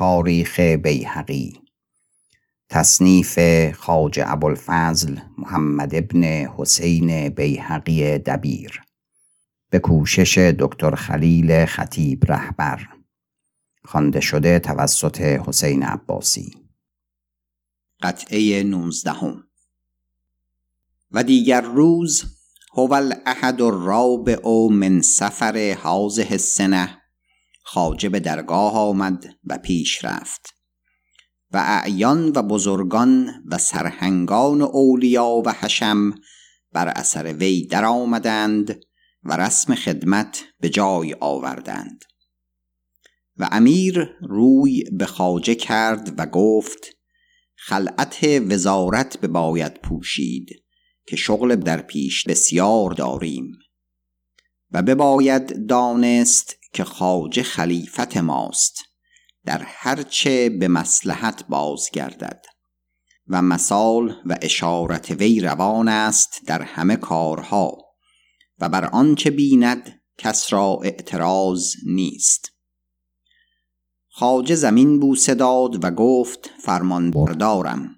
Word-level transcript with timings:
تاریخ 0.00 0.60
بیهقی. 0.60 1.60
تصنیف 2.68 3.38
خاج 3.72 4.20
ابوالفضل 4.26 5.16
محمد 5.38 5.94
ابن 5.94 6.24
حسین 6.24 7.28
بیهقی 7.28 8.18
دبیر. 8.18 8.82
به 9.70 9.78
کوشش 9.78 10.38
دکتر 10.38 10.94
خلیل 10.94 11.64
خطیب 11.64 12.24
رهبر. 12.32 12.88
خوانده 13.84 14.20
شده 14.20 14.58
توسط 14.58 15.20
حسین 15.20 15.82
عباسی. 15.82 16.54
قطعه 18.02 18.62
نوزدهم. 18.62 19.44
و 21.10 21.24
دیگر 21.24 21.60
روز 21.60 22.24
هو 22.72 22.92
الاحد 22.92 23.62
الرابع 23.62 24.68
من 24.70 25.00
سفر 25.00 25.76
حاضه 25.82 26.26
السنه 26.30 26.99
خواجه 27.62 28.08
به 28.08 28.20
درگاه 28.20 28.74
آمد 28.74 29.24
و 29.44 29.58
پیش 29.58 30.04
رفت. 30.04 30.54
و 31.52 31.64
اعیان 31.66 32.28
و 32.28 32.42
بزرگان 32.42 33.44
و 33.46 33.58
سرهنگان 33.58 34.62
اولیا 34.62 35.42
و 35.46 35.52
حشم 35.52 36.14
بر 36.72 36.88
اثر 36.88 37.32
وی 37.32 37.66
در 37.66 37.84
آمدند 37.84 38.80
و 39.22 39.36
رسم 39.36 39.74
خدمت 39.74 40.44
به 40.60 40.68
جای 40.68 41.16
آوردند. 41.20 42.04
و 43.36 43.48
امیر 43.52 44.10
روی 44.20 44.84
به 44.92 45.06
خواجه 45.06 45.54
کرد 45.54 46.14
و 46.18 46.26
گفت 46.26 46.96
خلعت 47.56 48.24
وزارت 48.24 49.20
به 49.20 49.28
باید 49.28 49.74
پوشید 49.74 50.48
که 51.06 51.16
شغل 51.16 51.56
در 51.56 51.82
پیش 51.82 52.24
بسیار 52.24 52.90
داریم. 52.90 53.52
و 54.72 54.82
بباید 54.82 55.66
دانست 55.66 56.56
که 56.72 56.84
خواجه 56.84 57.42
خلیفت 57.42 58.16
ماست 58.16 58.84
در 59.44 59.62
هرچه 59.66 60.50
به 60.50 60.68
مسلحت 60.68 61.44
بازگردد 61.48 62.44
و 63.28 63.42
مثال 63.42 64.16
و 64.26 64.36
اشارت 64.42 65.10
وی 65.10 65.40
روان 65.40 65.88
است 65.88 66.40
در 66.46 66.62
همه 66.62 66.96
کارها 66.96 67.78
و 68.58 68.68
بر 68.68 68.84
آنچه 68.84 69.30
بیند 69.30 70.00
کس 70.18 70.52
را 70.52 70.80
اعتراض 70.84 71.74
نیست. 71.86 72.52
خواجه 74.08 74.54
زمین 74.54 75.00
بوسه 75.00 75.34
داد 75.34 75.84
و 75.84 75.90
گفت 75.90 76.50
فرمان 76.64 77.10
بردارم. 77.10 77.96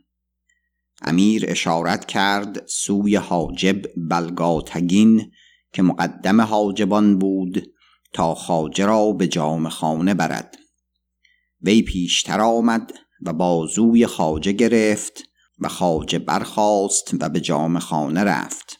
امیر 1.03 1.45
اشارت 1.49 2.05
کرد 2.05 2.67
سوی 2.67 3.17
حاجب 3.17 3.83
بلگاتگین 3.97 5.33
که 5.73 5.83
مقدم 5.83 6.41
حاجبان 6.41 7.19
بود 7.19 7.73
تا 8.13 8.35
خاجه 8.35 8.87
را 8.87 9.13
به 9.13 9.29
جام 9.29 9.69
خانه 9.69 10.15
برد. 10.15 10.57
وی 11.63 11.83
پیشتر 11.83 12.41
آمد 12.41 12.93
و 13.23 13.33
بازوی 13.33 14.07
خاجه 14.07 14.53
گرفت 14.53 15.23
و 15.59 15.69
خاجه 15.69 16.19
برخاست 16.19 17.15
و 17.21 17.29
به 17.29 17.41
جام 17.41 17.79
خانه 17.79 18.25
رفت. 18.25 18.77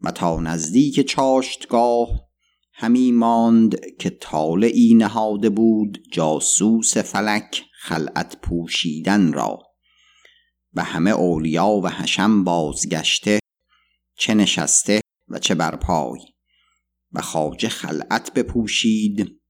و 0.00 0.10
تا 0.10 0.40
نزدیک 0.40 1.00
چاشتگاه 1.00 2.08
همی 2.72 3.12
ماند 3.12 3.96
که 3.98 4.10
طالعی 4.10 4.94
نهاده 4.94 5.50
بود 5.50 5.98
جاسوس 6.12 6.96
فلک 6.96 7.64
خلعت 7.80 8.36
پوشیدن 8.40 9.32
را. 9.32 9.58
و 10.74 10.82
همه 10.82 11.10
اولیا 11.10 11.66
و 11.66 11.88
حشم 11.88 12.44
بازگشته 12.44 13.38
چه 14.18 14.34
نشسته 14.34 15.00
و 15.28 15.38
چه 15.38 15.54
برپای 15.54 16.18
و 17.12 17.20
خواجه 17.20 17.68
خلعت 17.68 18.32
بپوشید 18.34 19.40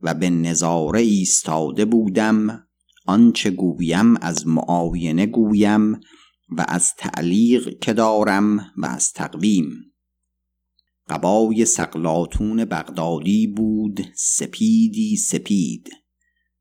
و 0.00 0.14
به 0.14 0.30
نظاره 0.30 1.00
ایستاده 1.00 1.84
بودم 1.84 2.66
آنچه 3.06 3.50
گویم 3.50 4.16
از 4.16 4.46
معاینه 4.46 5.26
گویم 5.26 6.00
و 6.48 6.64
از 6.68 6.94
تعلیق 6.98 7.78
که 7.78 7.92
دارم 7.92 8.72
و 8.76 8.86
از 8.86 9.12
تقویم. 9.12 9.92
قبای 11.08 11.64
سقلاتون 11.64 12.64
بغدادی 12.64 13.46
بود 13.46 14.00
سپیدی 14.16 15.16
سپید. 15.16 15.90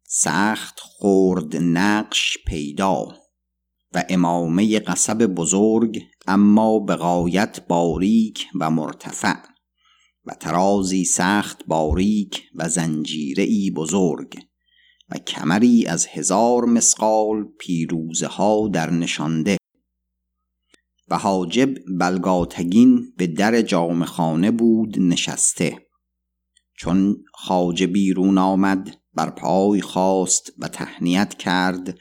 سخت 0.08 0.80
خورد 0.80 1.56
نقش 1.56 2.38
پیدا 2.48 3.08
و 3.94 4.04
امامه 4.10 4.80
قصب 4.80 5.26
بزرگ 5.26 6.02
اما 6.30 6.80
به 6.80 6.96
غایت 6.96 7.68
باریک 7.68 8.48
و 8.60 8.70
مرتفع 8.70 9.36
و 10.26 10.34
ترازی 10.34 11.06
سخت 11.06 11.66
باریک 11.68 12.44
و 12.56 12.70
زنجیره 12.70 13.72
بزرگ 13.72 14.40
و 15.10 15.18
کمری 15.18 15.86
از 15.86 16.08
هزار 16.08 16.66
مسقال 16.66 17.44
پیروزه 17.60 18.28
ها 18.28 18.70
در 18.74 18.90
نشانده 18.90 19.58
و 21.08 21.18
حاجب 21.18 21.70
بلگاتگین 22.00 23.14
به 23.18 23.28
در 23.28 23.62
جام 23.62 24.06
خانه 24.06 24.52
بود 24.52 25.00
نشسته. 25.00 25.88
چون 26.78 27.18
خاجه 27.34 27.88
بیرون 27.88 28.38
آمد 28.38 28.98
بر 29.14 29.30
پای 29.30 29.82
خواست 29.82 30.54
و 30.58 30.68
تهنیت 30.68 31.34
کرد 31.34 31.98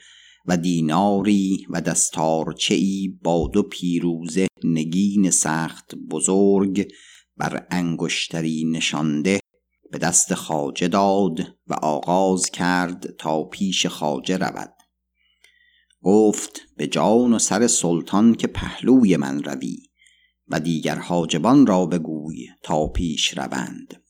و 0.49 0.57
دیناری 0.57 1.67
و 1.69 1.81
دستارچه 1.81 2.75
ای 2.75 3.19
با 3.23 3.49
دو 3.53 3.63
پیروزه 3.63 4.47
نگین 4.63 5.31
سخت 5.31 5.95
بزرگ 5.95 6.91
بر 7.37 7.67
انگشتری 7.71 8.63
نشانده 8.65 9.39
به 9.91 9.97
دست 9.97 10.33
خاجه 10.33 10.87
داد 10.87 11.39
و 11.67 11.73
آغاز 11.73 12.49
کرد 12.49 13.15
تا 13.15 13.43
پیش 13.43 13.85
خاجه 13.85 14.37
رود. 14.37 14.73
گفت 16.01 16.61
به 16.77 16.87
جان 16.87 17.33
و 17.33 17.39
سر 17.39 17.67
سلطان 17.67 18.35
که 18.35 18.47
پهلوی 18.47 19.17
من 19.17 19.43
روی 19.43 19.77
و 20.47 20.59
دیگر 20.59 20.95
حاجبان 20.95 21.67
را 21.67 21.85
بگوی 21.85 22.47
تا 22.63 22.87
پیش 22.87 23.37
روند. 23.37 24.03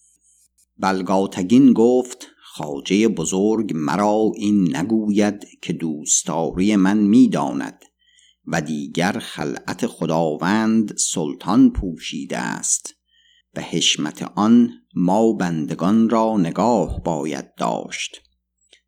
بلگاتگین 0.78 1.74
گفت 1.74 2.28
خاجه 2.60 3.08
بزرگ 3.08 3.72
مرا 3.76 4.32
این 4.36 4.76
نگوید 4.76 5.48
که 5.62 5.74
دوستاری 5.74 6.76
من 6.76 6.98
می‌داند 6.98 7.80
و 8.46 8.62
دیگر 8.62 9.20
خلعت 9.20 9.88
خداوند 9.88 10.98
سلطان 10.98 11.72
پوشیده 11.72 12.38
است. 12.38 12.96
و 13.56 13.62
حشمت 13.62 14.32
آن 14.36 14.72
ما 14.96 15.34
بندگان 15.34 16.10
را 16.10 16.38
نگاه 16.38 17.04
باید 17.04 17.56
داشت 17.56 18.22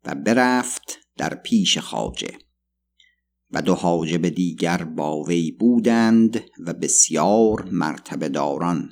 و 0.04 0.14
برفت 0.14 0.98
در 1.16 1.34
پیش 1.34 1.78
خاجه 1.78 2.38
و 3.50 3.62
دو 3.62 3.74
حاجب 3.74 4.28
دیگر 4.28 4.84
با 4.84 5.22
وی 5.22 5.50
بودند 5.50 6.44
و 6.66 6.72
بسیار 6.72 7.68
مرتبه 7.70 8.28
داران 8.28 8.90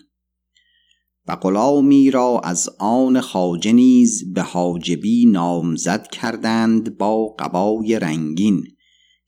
و 1.30 1.36
غلامی 1.36 2.10
را 2.10 2.40
از 2.44 2.68
آن 2.78 3.20
خاجه 3.20 3.72
نیز 3.72 4.32
به 4.32 4.42
حاجبی 4.42 5.26
نامزد 5.26 6.06
کردند 6.06 6.98
با 6.98 7.28
قبای 7.38 7.98
رنگین 7.98 8.62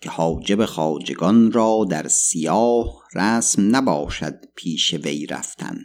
که 0.00 0.10
حاجب 0.10 0.64
خاجگان 0.64 1.52
را 1.52 1.86
در 1.90 2.08
سیاه 2.08 3.02
رسم 3.14 3.76
نباشد 3.76 4.34
پیش 4.56 4.94
وی 4.94 5.26
رفتن. 5.26 5.78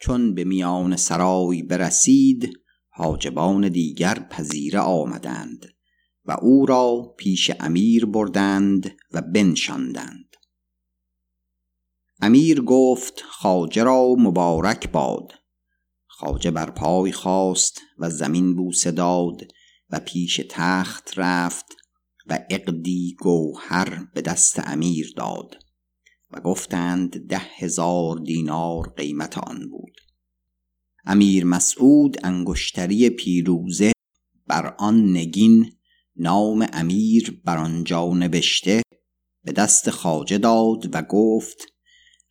چون 0.00 0.34
به 0.34 0.44
میان 0.44 0.96
سرای 0.96 1.62
برسید 1.62 2.52
حاجبان 2.90 3.68
دیگر 3.68 4.26
پذیره 4.30 4.80
آمدند 4.80 5.66
و 6.24 6.36
او 6.42 6.66
را 6.66 7.14
پیش 7.18 7.50
امیر 7.60 8.06
بردند 8.06 8.96
و 9.12 9.22
بنشاندند. 9.22 10.25
امیر 12.20 12.60
گفت 12.60 13.22
خاجه 13.28 13.82
را 13.82 14.14
مبارک 14.18 14.90
باد. 14.90 15.32
خاجه 16.06 16.50
بر 16.50 16.70
پای 16.70 17.12
خواست 17.12 17.80
و 17.98 18.10
زمین 18.10 18.56
بوسه 18.56 18.90
داد 18.90 19.40
و 19.90 20.00
پیش 20.00 20.40
تخت 20.50 21.10
رفت 21.16 21.66
و 22.26 22.38
اقدی 22.50 23.16
گوهر 23.20 24.04
به 24.14 24.22
دست 24.22 24.68
امیر 24.68 25.12
داد 25.16 25.54
و 26.30 26.40
گفتند 26.40 27.26
ده 27.26 27.42
هزار 27.58 28.18
دینار 28.18 28.94
قیمت 28.96 29.38
آن 29.38 29.68
بود. 29.68 29.96
امیر 31.04 31.44
مسعود 31.44 32.16
انگشتری 32.24 33.10
پیروزه 33.10 33.92
بر 34.46 34.74
آن 34.78 35.16
نگین 35.16 35.72
نام 36.16 36.66
امیر 36.72 37.42
بر 37.44 37.58
آنجا 37.58 38.08
نوشته 38.08 38.82
به 39.44 39.52
دست 39.52 39.90
خاجه 39.90 40.38
داد 40.38 40.94
و 40.94 41.02
گفت 41.02 41.75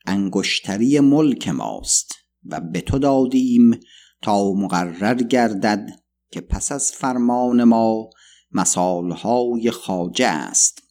انگشتری 0.07 0.99
ملک 0.99 1.47
ماست 1.47 2.11
و 2.45 2.61
به 2.61 2.81
تو 2.81 2.99
دادیم 2.99 3.79
تا 4.21 4.53
مقرر 4.53 5.23
گردد 5.23 5.89
که 6.31 6.41
پس 6.41 6.71
از 6.71 6.91
فرمان 6.91 7.63
ما 7.63 8.09
مسالهای 8.51 9.71
خاجه 9.71 10.27
است 10.27 10.83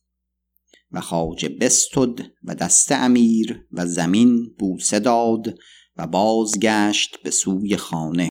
و 0.91 1.01
خاجه 1.01 1.49
بستد 1.49 2.21
و 2.45 2.55
دست 2.55 2.93
امیر 2.93 3.67
و 3.73 3.87
زمین 3.87 4.55
بوسه 4.59 4.99
داد 4.99 5.59
و 5.97 6.07
بازگشت 6.07 7.23
به 7.23 7.31
سوی 7.31 7.77
خانه 7.77 8.29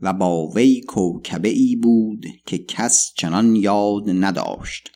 و 0.00 0.12
با 0.12 0.48
وی 0.48 0.80
کوکبه 0.80 1.48
ای 1.48 1.76
بود 1.76 2.26
که 2.46 2.58
کس 2.58 3.12
چنان 3.16 3.56
یاد 3.56 4.04
نداشت 4.06 4.90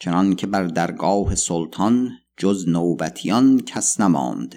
چنان 0.00 0.36
که 0.36 0.46
بر 0.46 0.64
درگاه 0.64 1.34
سلطان 1.34 2.10
جز 2.36 2.68
نوبتیان 2.68 3.60
کس 3.60 4.00
نماند 4.00 4.54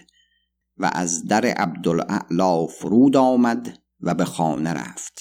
و 0.78 0.92
از 0.94 1.26
در 1.26 1.46
عبدالاعلا 1.46 2.68
فرود 2.68 3.18
آمد 3.18 3.80
و 4.00 4.16
به 4.16 4.26
خانه 4.26 4.74
رفت. 4.74 5.20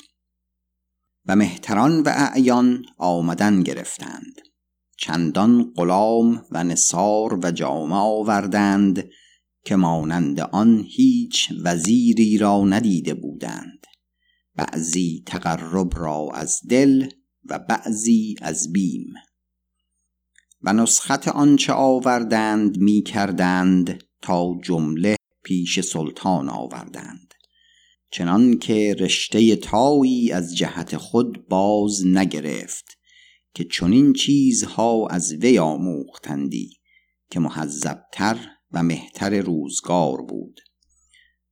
و 1.26 1.36
مهتران 1.36 2.00
و 2.00 2.08
اعیان 2.08 2.84
آمدن 2.96 3.62
گرفتند. 3.62 4.40
چندان 4.98 5.72
غلام 5.76 6.44
و 6.50 6.64
نصار 6.64 7.40
و 7.42 7.50
جامه 7.50 7.96
آوردند 7.96 9.08
که 9.64 9.76
مانند 9.76 10.40
آن 10.40 10.84
هیچ 10.88 11.52
وزیری 11.64 12.38
را 12.38 12.64
ندیده 12.64 13.14
بودند. 13.14 13.86
بعضی 14.54 15.22
تقرب 15.26 15.98
را 15.98 16.28
از 16.34 16.60
دل 16.68 17.08
و 17.44 17.58
بعضی 17.58 18.34
از 18.42 18.72
بیم. 18.72 19.14
و 20.62 20.72
نسخت 20.72 21.28
آنچه 21.28 21.72
آوردند 21.72 22.78
می 22.78 23.02
کردند 23.02 24.04
تا 24.22 24.54
جمله 24.62 25.16
پیش 25.42 25.80
سلطان 25.80 26.48
آوردند. 26.48 27.34
چنان 28.10 28.58
که 28.58 28.96
رشته 28.98 29.56
تایی 29.56 30.32
از 30.32 30.56
جهت 30.56 30.96
خود 30.96 31.48
باز 31.48 32.06
نگرفت 32.06 32.98
که 33.54 33.64
چنین 33.64 34.12
چیزها 34.12 35.06
از 35.06 35.32
وی 35.32 35.58
آموختندی 35.58 36.70
که 37.30 37.40
محذبتر 37.40 38.36
و 38.72 38.82
مهتر 38.82 39.40
روزگار 39.40 40.22
بود. 40.22 40.60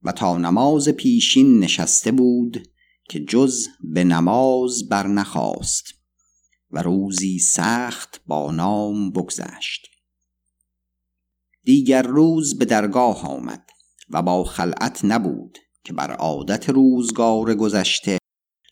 و 0.03 0.13
تا 0.13 0.39
نماز 0.39 0.89
پیشین 0.89 1.59
نشسته 1.59 2.13
بود 2.13 2.69
که 3.09 3.21
جز 3.21 3.67
به 3.81 4.05
نماز 4.05 4.89
برنخواست. 4.89 5.96
و 6.71 6.83
روزی 6.83 7.39
سخت 7.39 8.21
با 8.27 8.51
نام 8.51 9.11
بگذشت. 9.11 9.87
دیگر 11.65 12.03
روز 12.03 12.59
به 12.59 12.65
درگاه 12.65 13.27
آمد 13.27 13.67
و 14.11 14.23
با 14.23 14.45
خلعت 14.45 15.05
نبود 15.05 15.59
که 15.85 15.93
بر 15.93 16.13
عادت 16.13 16.71
روزگار 16.71 17.55
گذشته 17.55 18.19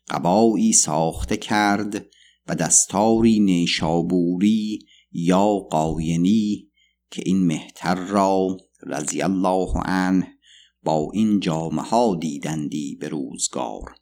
قبایی 0.08 0.73
ساخته 0.73 1.37
کرد 1.37 2.06
و 2.46 2.55
دستاری 2.55 3.41
نیشابوری 3.41 4.79
یا 5.12 5.47
قاینی 5.70 6.70
که 7.11 7.23
این 7.26 7.47
مهتر 7.47 7.94
را 7.94 8.56
رضی 8.82 9.23
الله 9.23 9.69
عنه 9.85 10.38
با 10.82 11.08
این 11.12 11.40
جامعه 11.40 11.85
ها 11.85 12.17
دیدندی 12.20 12.97
به 13.00 13.08
روزگار. 13.08 13.94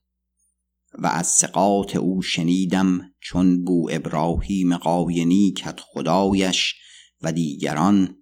و 0.99 1.07
از 1.07 1.27
سقاط 1.27 1.97
او 1.97 2.23
شنیدم 2.23 3.15
چون 3.21 3.65
بو 3.65 3.89
ابراهیم 3.93 4.77
قاینی 4.77 5.53
کت 5.53 5.81
خدایش 5.81 6.75
و 7.23 7.33
دیگران 7.33 8.17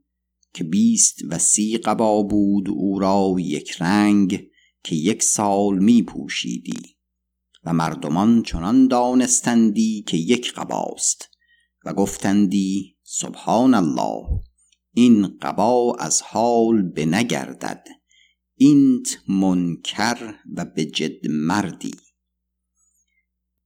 که 0.55 0.65
بیست 0.65 1.19
و 1.29 1.39
سی 1.39 1.79
قبا 1.79 2.23
بود 2.23 2.69
او 2.69 2.99
را 2.99 3.35
یک 3.39 3.71
رنگ 3.79 4.47
که 4.85 4.97
یک 4.97 5.23
سال 5.23 5.79
می 5.79 6.03
پوشیدی 6.03 6.97
و 7.65 7.73
مردمان 7.73 8.43
چنان 8.43 8.89
دانستندی 8.89 10.05
که 10.07 10.17
یک 10.17 10.53
قباست 10.53 11.29
و 11.85 11.95
گفتندی 11.95 12.97
سبحان 13.03 13.75
الله 13.75 14.27
این 14.93 15.39
قبا 15.43 15.97
از 15.99 16.23
حال 16.23 16.83
به 16.83 17.07
نگردد 17.07 17.87
اینت 18.55 19.19
منکر 19.29 20.35
و 20.57 20.65
به 20.65 20.85
جد 20.85 21.27
مردی. 21.31 21.95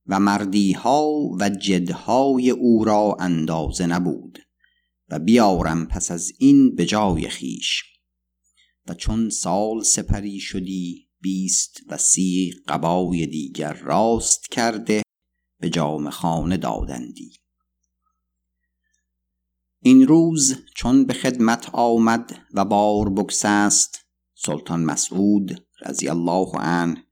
و 0.07 0.21
مردی 0.21 0.73
ها 0.73 1.11
و 1.41 1.51
جدهای 1.51 2.51
او 2.51 2.85
را 2.85 3.17
اندازه 3.21 3.87
نبود 3.87 4.39
و 5.09 5.19
بیارم 5.19 5.87
پس 5.87 6.11
از 6.11 6.33
این 6.39 6.75
به 6.75 6.87
جای 6.87 7.29
خیش 7.29 7.83
و 8.87 8.95
چون 8.95 9.31
سال 9.31 9.83
سپری 9.83 10.41
شدی 10.41 11.09
بیست 11.21 11.81
و 11.89 11.97
سی 11.97 12.55
قبای 12.69 13.27
دیگر 13.27 13.73
راست 13.73 14.51
کرده 14.51 15.03
به 15.61 15.71
جام 15.71 16.11
خانه 16.11 16.57
دادندی. 16.57 17.33
این 19.83 20.07
روز 20.07 20.57
چون 20.77 21.05
به 21.05 21.15
خدمت 21.15 21.71
آمد 21.73 22.39
و 22.55 22.65
بار 22.65 23.11
بگسست 23.11 23.99
سلطان 24.35 24.85
مسعود 24.85 25.67
رضی 25.81 26.09
الله 26.09 26.49
عنه 26.55 27.05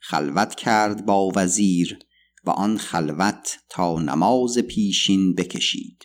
خلوت 0.00 0.54
کرد 0.54 1.06
با 1.06 1.32
وزیر 1.36 1.98
و 2.46 2.50
آن 2.50 2.78
خلوت 2.78 3.58
تا 3.68 3.98
نماز 3.98 4.58
پیشین 4.58 5.34
بکشید. 5.34 6.04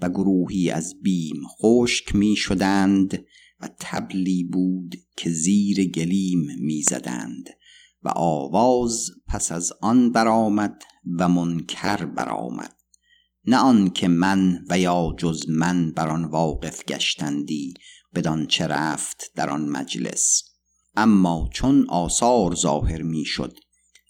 و 0.00 0.08
گروهی 0.08 0.70
از 0.70 0.94
بیم 1.02 1.42
خشک 1.60 2.14
می 2.14 2.36
شدند 2.36 3.24
و 3.60 3.68
تبلی 3.80 4.44
بود 4.44 4.94
که 5.16 5.30
زیر 5.30 5.90
گلیم 5.90 6.46
می 6.60 6.82
زدند 6.82 7.48
و 8.02 8.08
آواز 8.08 9.10
پس 9.28 9.52
از 9.52 9.72
آن 9.80 10.12
برآمد 10.12 10.82
و 11.18 11.28
منکر 11.28 12.04
برآمد. 12.04 12.74
نه 13.44 13.56
آن 13.56 13.90
که 13.90 14.08
من 14.08 14.64
و 14.70 14.78
یا 14.78 15.14
جز 15.18 15.48
من 15.48 15.92
بر 15.92 16.08
آن 16.08 16.24
واقف 16.24 16.84
گشتندی 16.84 17.74
بدان 18.14 18.46
چه 18.46 18.66
رفت 18.66 19.32
در 19.34 19.50
آن 19.50 19.68
مجلس. 19.68 20.42
اما 20.96 21.48
چون 21.52 21.86
آثار 21.88 22.54
ظاهر 22.54 23.02
می 23.02 23.24
شد 23.24 23.58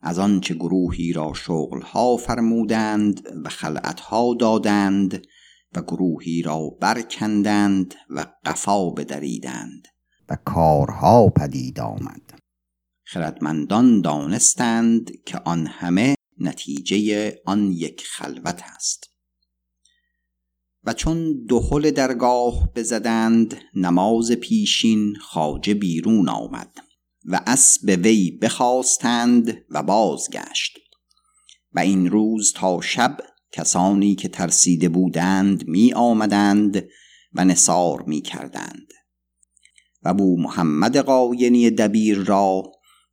از 0.02 0.18
آنچه 0.18 0.54
گروهی 0.54 1.12
را 1.12 1.32
شغلها 1.34 2.16
فرمودند 2.16 3.22
و 3.44 3.48
خلعتها 3.48 4.34
دادند 4.40 5.26
و 5.74 5.82
گروهی 5.82 6.42
را 6.42 6.68
برکندند 6.80 7.94
و 8.10 8.26
قفا 8.44 8.90
بدریدند 8.90 9.88
و 10.28 10.36
کارها 10.44 11.28
پدید 11.28 11.80
آمد. 11.80 12.40
خردمندان 13.04 14.00
دانستند 14.00 15.10
که 15.26 15.38
آن 15.38 15.66
همه 15.66 16.14
نتیجه 16.38 17.34
آن 17.46 17.72
یک 17.72 18.04
خلوت 18.06 18.62
است. 18.76 19.04
و 20.84 20.92
چون 20.92 21.46
دهل 21.46 21.90
درگاه 21.90 22.72
بزدند 22.72 23.54
نماز 23.74 24.32
پیشین 24.32 25.14
خاجه 25.20 25.74
بیرون 25.74 26.28
آمد. 26.28 26.87
و 27.24 27.40
اسب 27.46 27.98
وی 28.04 28.30
بخواستند 28.30 29.64
و 29.70 29.82
بازگشت. 29.82 30.78
و 31.72 31.78
این 31.80 32.10
روز 32.10 32.52
تا 32.52 32.80
شب 32.80 33.18
کسانی 33.52 34.14
که 34.14 34.28
ترسیده 34.28 34.88
بودند 34.88 35.68
می 35.68 35.92
آمدند 35.92 36.88
و 37.32 37.44
نصار 37.44 38.02
می 38.02 38.20
کردند. 38.20 38.92
و 40.02 40.14
بو 40.14 40.40
محمد 40.40 40.96
قاینی 40.96 41.70
دبیر 41.70 42.18
را 42.18 42.62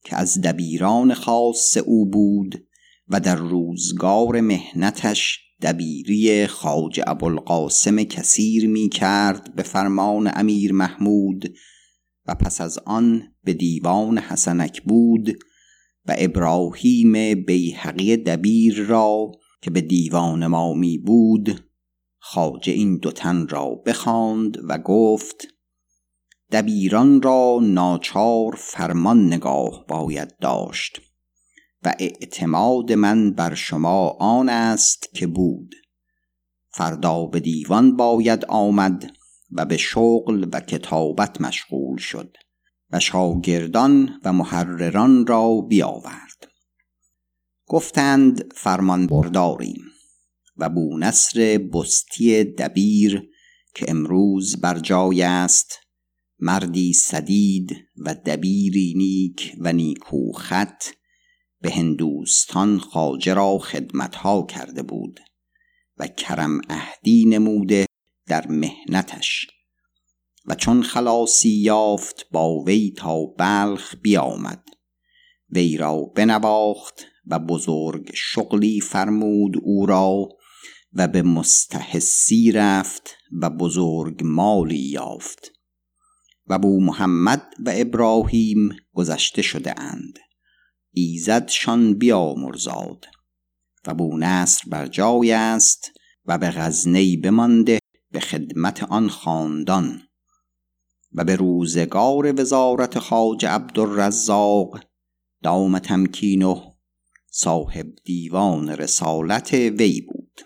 که 0.04 0.16
از 0.16 0.42
دبیران 0.42 1.14
خاص 1.14 1.78
او 1.78 2.10
بود 2.10 2.68
و 3.08 3.20
در 3.20 3.36
روزگار 3.36 4.42
مهنتش 4.42 5.40
دبیری 5.62 6.48
خاج 6.48 7.02
ابوالقاسم 7.08 8.04
کثیر 8.04 8.68
می 8.68 8.90
کرد 8.90 9.56
به 9.56 9.64
فرمان 9.64 10.32
امیر 10.34 10.74
محمود 10.74 11.54
و 12.26 12.36
پس 12.36 12.62
از 12.62 12.80
آن 12.86 13.35
به 13.46 13.54
دیوان 13.54 14.18
حسنک 14.18 14.82
بود 14.82 15.30
و 16.06 16.16
ابراهیم 16.18 17.44
بیحقی 17.44 18.18
دبیر 18.18 18.84
را 18.84 19.32
که 19.62 19.72
به 19.72 19.82
دیوان 19.82 20.48
ما 20.48 20.74
می 20.74 20.98
بود 20.98 21.66
خاجه 22.20 22.74
این 22.74 22.98
دو 22.98 23.12
تن 23.12 23.48
را 23.48 23.70
بخواند 23.86 24.58
و 24.70 24.78
گفت 24.78 25.48
دبیران 26.52 27.22
را 27.22 27.60
ناچار 27.62 28.56
فرمان 28.58 29.26
نگاه 29.28 29.86
باید 29.88 30.38
داشت 30.38 31.02
و 31.84 31.94
اعتماد 32.00 32.92
من 32.92 33.32
بر 33.32 33.54
شما 33.56 34.10
آن 34.10 34.50
است 34.50 35.10
که 35.14 35.28
بود. 35.28 35.76
فردا 36.70 37.26
به 37.26 37.40
دیوان 37.40 37.96
باید 37.96 38.46
آمد 38.46 39.12
و 39.52 39.66
به 39.66 39.78
شغل 39.78 40.50
و 40.52 40.60
کتابت 40.60 41.42
مشغول 41.42 41.98
شد. 41.98 42.38
و 42.92 43.00
شاگردان 43.00 44.20
و 44.24 44.34
محرران 44.34 45.28
را 45.28 45.62
بیاورد. 45.62 46.48
گفتند 47.68 48.54
فرمان 48.54 49.08
برداریم 49.08 49.82
و 50.58 50.70
بونصر 50.70 51.70
بستی 51.74 52.44
دبیر 52.44 53.30
که 53.76 53.86
امروز 53.88 54.62
بر 54.62 54.80
جای 54.80 55.22
است 55.22 55.80
مردی 56.40 56.94
سدید 56.94 57.76
و 57.98 58.16
دبیری 58.26 58.94
نیک 58.98 59.56
و 59.60 59.74
نیکو 59.74 60.32
خط 60.32 60.84
به 61.62 61.72
هندوستان 61.72 62.80
خاجه 62.80 63.34
را 63.34 63.58
خدمتها 63.58 64.46
کرده 64.46 64.84
بود 64.84 65.20
و 65.98 66.08
کرم 66.08 66.62
اهدی 66.70 67.26
نموده 67.26 67.86
در 68.28 68.48
مهنتش. 68.48 69.48
و 70.48 70.56
چون 70.56 70.84
خلاصی 70.84 71.50
یافت 71.50 72.28
با 72.32 72.60
وی 72.60 72.94
تا 72.98 73.26
بلخ 73.26 73.96
بیامد. 74.02 74.64
وی 75.50 75.78
را 75.78 76.02
بنواخت 76.02 77.06
و 77.28 77.40
بزرگ 77.40 78.12
شغلی 78.14 78.82
فرمود 78.82 79.54
او 79.64 79.86
را 79.86 80.30
و 80.94 81.08
به 81.08 81.22
مستحسی 81.22 82.52
رفت 82.52 83.18
و 83.42 83.50
بزرگ 83.50 84.22
مالی 84.24 84.90
یافت. 84.90 85.52
و 86.48 86.60
بو 86.60 86.82
محمد 86.82 87.54
و 87.66 87.72
ابراهیم 87.76 88.70
گذشته 88.94 89.42
شده 89.42 89.80
اند. 89.80 90.20
ایزدشان 90.92 91.98
بیامرزاد. 91.98 93.06
و 93.88 93.94
بو 93.94 94.18
نصر 94.18 94.64
بر 94.68 94.88
جای 94.88 95.32
است 95.32 95.92
و 96.26 96.38
به 96.38 96.50
غزنی 96.52 97.18
بمانده 97.18 97.80
به 98.12 98.20
خدمت 98.20 98.84
آن 98.84 99.10
خاندان. 99.10 100.05
و 101.18 101.24
به 101.24 101.36
روزگار 101.36 102.42
وزارت 102.42 103.00
خاج 103.00 103.46
عبدالرزاق 103.46 104.80
دام 105.44 105.80
تمکینه 105.80 106.76
صاحب 107.32 107.88
دیوان 108.04 108.70
رسالت 108.70 109.54
وی 109.54 110.02
بود. 110.02 110.42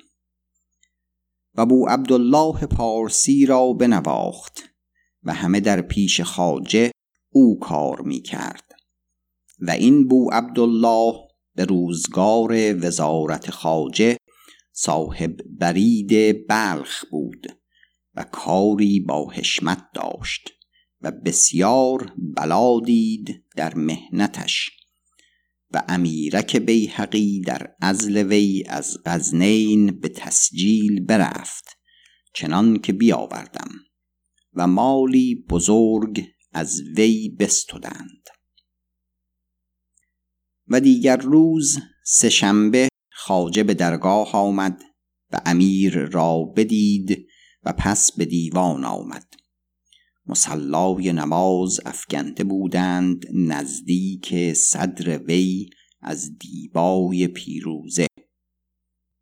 و 1.55 1.65
بو 1.65 1.85
عبدالله 1.89 2.65
پارسی 2.65 3.45
را 3.45 3.73
بنواخت 3.73 4.63
و 5.23 5.33
همه 5.33 5.59
در 5.59 5.81
پیش 5.81 6.21
خاجه 6.21 6.91
او 7.33 7.59
کار 7.59 8.01
می 8.01 8.21
کرد 8.21 8.71
و 9.59 9.71
این 9.71 10.07
بو 10.07 10.29
عبدالله 10.31 11.13
به 11.55 11.65
روزگار 11.65 12.85
وزارت 12.85 13.51
خاجه 13.51 14.17
صاحب 14.73 15.35
برید 15.59 16.47
بلخ 16.47 17.05
بود 17.11 17.47
و 18.15 18.23
کاری 18.23 18.99
با 18.99 19.29
حشمت 19.29 19.85
داشت. 19.93 20.58
و 21.01 21.11
بسیار 21.11 22.13
بلا 22.17 22.79
دید 22.79 23.43
در 23.55 23.75
مهنتش 23.75 24.69
و 25.71 25.83
امیرک 25.87 26.55
بیهقی 26.55 27.41
در 27.41 27.75
ازل 27.81 28.17
وی 28.17 28.63
از 28.67 28.97
غزنین 29.05 29.99
به 29.99 30.09
تسجیل 30.09 31.05
برفت 31.05 31.77
چنان 32.33 32.79
که 32.79 32.93
بیاوردم 32.93 33.69
و 34.53 34.67
مالی 34.67 35.45
بزرگ 35.49 36.25
از 36.53 36.81
وی 36.97 37.29
بستدند. 37.29 38.29
و 40.67 40.79
دیگر 40.79 41.17
روز 41.17 41.77
سهشنبه 42.05 42.87
خاجه 43.11 43.63
به 43.63 43.73
درگاه 43.73 44.31
آمد 44.35 44.81
و 45.31 45.41
امیر 45.45 45.99
را 45.99 46.43
بدید 46.43 47.27
و 47.63 47.73
پس 47.77 48.11
به 48.17 48.25
دیوان 48.25 48.85
آمد. 48.85 49.38
مسلای 50.29 51.13
نماز 51.13 51.79
افکنده 51.85 52.43
بودند 52.43 53.25
نزدیک 53.33 54.53
صدر 54.53 55.17
وی 55.17 55.69
از 56.01 56.37
دیبای 56.37 57.27
پیروزه 57.27 58.07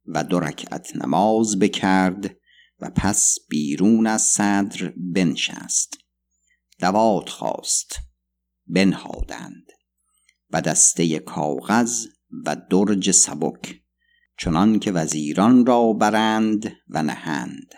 و 0.05 0.23
دو 0.23 0.39
رکعت 0.39 0.95
نماز 0.95 1.59
بکرد 1.59 2.35
و 2.79 2.89
پس 2.95 3.37
بیرون 3.49 4.07
از 4.07 4.21
صدر 4.21 4.93
بنشست. 4.97 5.97
دوات 6.79 7.29
خواست. 7.29 7.95
بنهادند. 8.67 9.65
و 10.51 10.61
دسته 10.61 11.19
کاغذ 11.19 12.05
و 12.45 12.55
درج 12.69 13.11
سبک 13.11 13.81
چنان 14.37 14.79
که 14.79 14.91
وزیران 14.91 15.65
را 15.65 15.93
برند 15.93 16.75
و 16.89 17.03
نهند. 17.03 17.73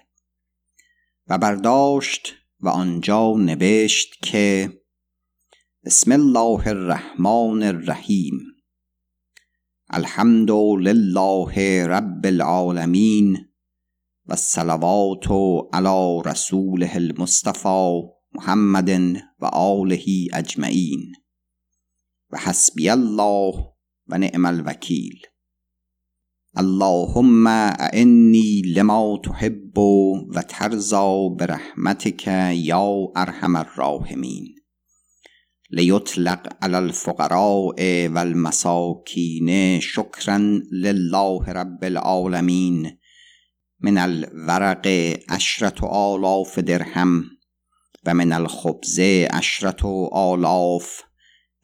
و 1.27 1.37
برداشت 1.37 2.38
و 2.61 2.69
آنجا 2.69 3.33
نوشت 3.37 4.21
که 4.21 4.73
بسم 5.85 6.11
الله 6.11 6.67
الرحمن 6.67 7.63
الرحیم. 7.63 8.39
الحمد 9.89 10.51
لله 10.51 11.87
رب 11.87 12.25
العالمین 12.25 13.37
و 14.25 14.31
الصلوات 14.31 15.31
علی 15.73 16.21
رسوله 16.25 16.95
المصطفى 16.95 18.01
محمد 18.31 18.89
و 19.39 19.45
آله 19.53 20.05
اجمعین. 20.33 21.15
و 22.31 22.37
حسبی 22.37 22.89
الله 22.89 23.53
و 24.07 24.17
نعم 24.17 24.45
الوکیل. 24.45 25.19
اللهم 26.57 27.47
اعنی 27.47 28.61
لما 28.75 29.17
تحب 29.23 29.77
و 29.77 30.41
ترزا 30.49 31.29
برحمتك 31.39 32.27
یا 32.53 32.89
ارحم 33.15 33.55
الراحمین. 33.55 34.55
لیطلق 35.71 36.47
علی 36.61 36.75
الفقراء 36.75 38.07
والمساکین 38.07 39.79
شکرا 39.79 40.37
لله 40.71 41.45
رب 41.47 41.83
العالمین. 41.83 42.97
من 43.81 43.97
الورق 43.97 44.87
عشرة 45.29 45.85
آلاف 45.85 46.59
درهم 46.59 47.23
و 48.05 48.13
من 48.13 48.33
الخبز 48.33 48.99
عشرة 49.33 50.09
آلاف 50.11 51.03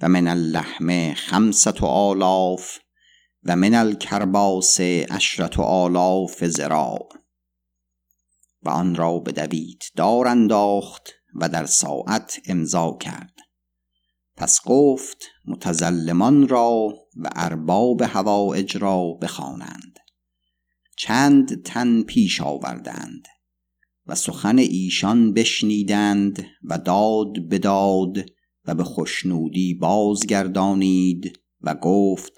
و 0.01 0.09
من 0.09 0.27
اللحم 0.27 1.13
خمسة 1.13 1.87
آلاف 1.87 2.84
و 3.45 3.55
من 3.55 3.73
الکرباس 3.73 4.79
عشرة 4.81 5.63
آلاف 5.63 6.45
زراع 6.45 7.09
و 8.63 8.69
آن 8.69 8.95
را 8.95 9.19
به 9.19 9.31
دوید 9.31 9.83
دار 9.95 10.27
انداخت 10.27 11.11
و 11.35 11.49
در 11.49 11.65
ساعت 11.65 12.39
امضا 12.47 12.97
کرد. 13.01 13.33
پس 14.37 14.59
گفت 14.65 15.17
متزلمان 15.45 16.47
را 16.47 16.87
و 17.15 17.29
ارباب 17.35 18.01
هوایج 18.01 18.77
را 18.77 19.13
بخوانند. 19.21 19.99
چند 20.97 21.63
تن 21.63 22.01
پیش 22.01 22.41
آوردند 22.41 23.27
و 24.07 24.15
سخن 24.15 24.57
ایشان 24.57 25.33
بشنیدند 25.33 26.45
و 26.63 26.77
داد 26.77 27.49
بداد 27.51 28.17
و 28.65 28.75
به 28.75 28.83
خوشنودی 28.83 29.73
بازگردانید 29.73 31.39
و 31.61 31.75
گفت 31.75 32.33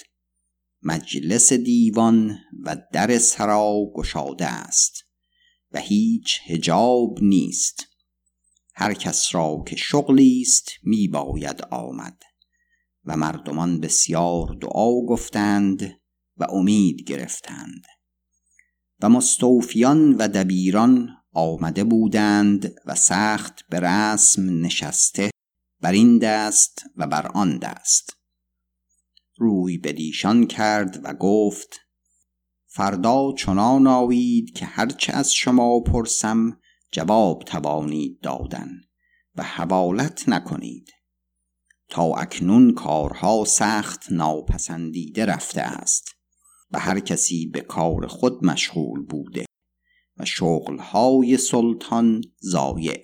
مجلس 0.83 1.53
دیوان 1.53 2.37
و 2.63 2.77
در 2.93 3.17
سرا 3.17 3.75
گشاده 3.95 4.45
است 4.45 5.03
و 5.71 5.79
هیچ 5.79 6.39
هجاب 6.45 7.17
نیست. 7.21 7.87
هر 8.75 8.93
کس 8.93 9.35
را 9.35 9.63
که 9.67 9.75
شغلی 9.75 10.41
است 10.41 10.69
می 10.83 11.07
باید 11.07 11.61
آمد 11.61 12.21
و 13.05 13.17
مردمان 13.17 13.79
بسیار 13.79 14.57
دعا 14.61 15.01
گفتند 15.05 15.99
و 16.37 16.43
امید 16.51 17.01
گرفتند. 17.01 17.85
و 19.01 19.09
مستوفیان 19.09 20.13
و 20.13 20.27
دبیران 20.27 21.09
آمده 21.33 21.83
بودند 21.83 22.75
و 22.85 22.95
سخت 22.95 23.61
به 23.69 23.79
رسم 23.79 24.65
نشسته 24.65 25.29
بر 25.81 25.91
این 25.91 26.17
دست 26.17 26.83
و 26.95 27.07
بر 27.07 27.27
آن 27.27 27.57
دست. 27.57 28.16
روی 29.37 29.77
بدیشان 29.77 30.47
کرد 30.47 30.99
و 31.03 31.13
گفت 31.13 31.79
فردا 32.65 33.33
چنان 33.37 33.87
آوید 33.87 34.53
که 34.53 34.65
هرچه 34.65 35.13
از 35.13 35.33
شما 35.33 35.79
پرسم 35.79 36.59
جواب 36.91 37.43
توانید 37.43 38.19
دادن 38.21 38.69
و 39.35 39.43
حوالت 39.43 40.29
نکنید. 40.29 40.89
تا 41.89 42.13
اکنون 42.13 42.73
کارها 42.73 43.45
سخت 43.45 44.11
ناپسندیده 44.11 45.25
رفته 45.25 45.61
است 45.61 46.15
و 46.71 46.79
هر 46.79 46.99
کسی 46.99 47.47
به 47.47 47.61
کار 47.61 48.07
خود 48.07 48.45
مشغول 48.45 49.05
بوده 49.05 49.45
و 50.17 50.25
شغلهای 50.25 51.37
سلطان 51.37 52.21
زایع 52.39 53.03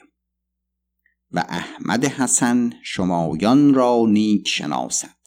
و 1.32 1.46
احمد 1.50 2.06
حسن 2.06 2.74
شمایان 2.84 3.74
را 3.74 4.06
نیک 4.08 4.48
شناسد. 4.48 5.23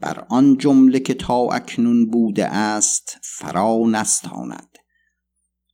بر 0.00 0.26
آن 0.28 0.58
جمله 0.58 1.00
که 1.00 1.14
تا 1.14 1.48
اکنون 1.48 2.10
بوده 2.10 2.46
است 2.46 3.18
فرا 3.22 3.78
نستاند 3.86 4.78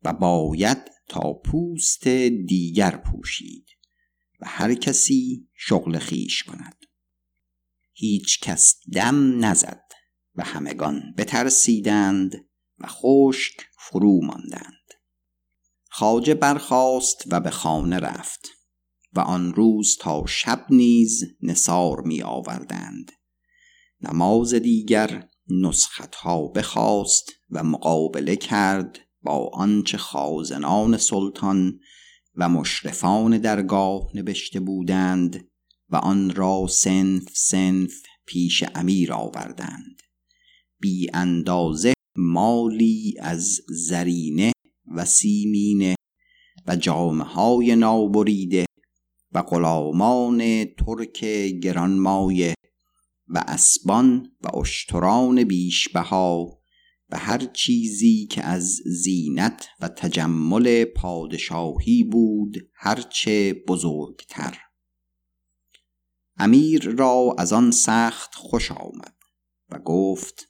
و 0.03 0.13
باید 0.13 0.79
تا 1.09 1.33
پوست 1.33 2.09
دیگر 2.49 2.97
پوشید 2.97 3.67
و 4.41 4.47
هر 4.49 4.75
کسی 4.75 5.49
شغل 5.55 5.99
خیش 5.99 6.43
کند. 6.43 6.77
هیچ 7.93 8.41
کس 8.41 8.75
دم 8.93 9.45
نزد 9.45 9.83
و 10.35 10.45
همگان 10.45 11.15
بترسیدند 11.19 12.33
و 12.79 12.87
خشک 12.87 13.67
فرو 13.79 14.21
ماندند. 14.25 14.87
خاجه 15.89 16.35
برخاست 16.35 17.25
و 17.27 17.41
به 17.41 17.51
خانه 17.51 17.99
رفت 17.99 18.49
و 19.13 19.21
آن 19.21 19.55
روز 19.55 19.97
تا 20.01 20.27
شب 20.27 20.67
نیز 20.71 21.25
نصار 21.43 22.01
می 22.01 22.23
آوردند 22.23 23.13
نماز 24.01 24.55
دیگر 24.55 25.29
نسختها 25.49 26.49
بخواست 26.49 27.33
و 27.51 27.63
مقابله 27.63 28.37
کرد 28.37 28.99
با 29.23 29.51
آنچه 29.53 29.99
خازنان 29.99 30.97
سلطان 30.97 31.79
و 32.35 32.49
مشرفان 32.49 33.39
درگاه 33.39 34.11
نوشته 34.15 34.61
بودند 34.61 35.49
و 35.89 35.97
آن 35.97 36.35
را 36.35 36.67
سنف 36.71 37.29
سنف 37.35 37.93
پیش 38.27 38.65
امیر 38.75 39.13
آوردند. 39.13 40.03
بی 40.81 41.11
اندازه 41.15 41.93
مالی 42.17 43.15
از 43.21 43.61
زرینه 43.69 44.53
و 44.97 45.05
سیمینه 45.05 45.95
و 46.67 46.77
جامعه 46.77 47.27
های 47.27 47.77
نابریده 47.77 48.67
و 49.33 49.43
غلامان 49.43 50.65
ترک 50.65 51.25
گرانمایه 51.63 52.55
و 53.29 53.45
اسبان 53.47 54.33
و 54.41 54.57
اشتران 54.57 55.45
بیشبها 55.45 56.59
و 57.11 57.19
هر 57.19 57.39
چیزی 57.39 58.27
که 58.27 58.43
از 58.43 58.81
زینت 58.87 59.67
و 59.81 59.89
تجمل 59.89 60.85
پادشاهی 60.85 62.05
بود 62.05 62.57
هرچه 62.75 63.65
بزرگتر. 63.69 64.59
امیر 66.37 66.89
را 66.91 67.35
از 67.39 67.53
آن 67.53 67.71
سخت 67.71 68.35
خوش 68.35 68.73
آمد 68.73 69.17
و 69.71 69.79
گفت 69.79 70.49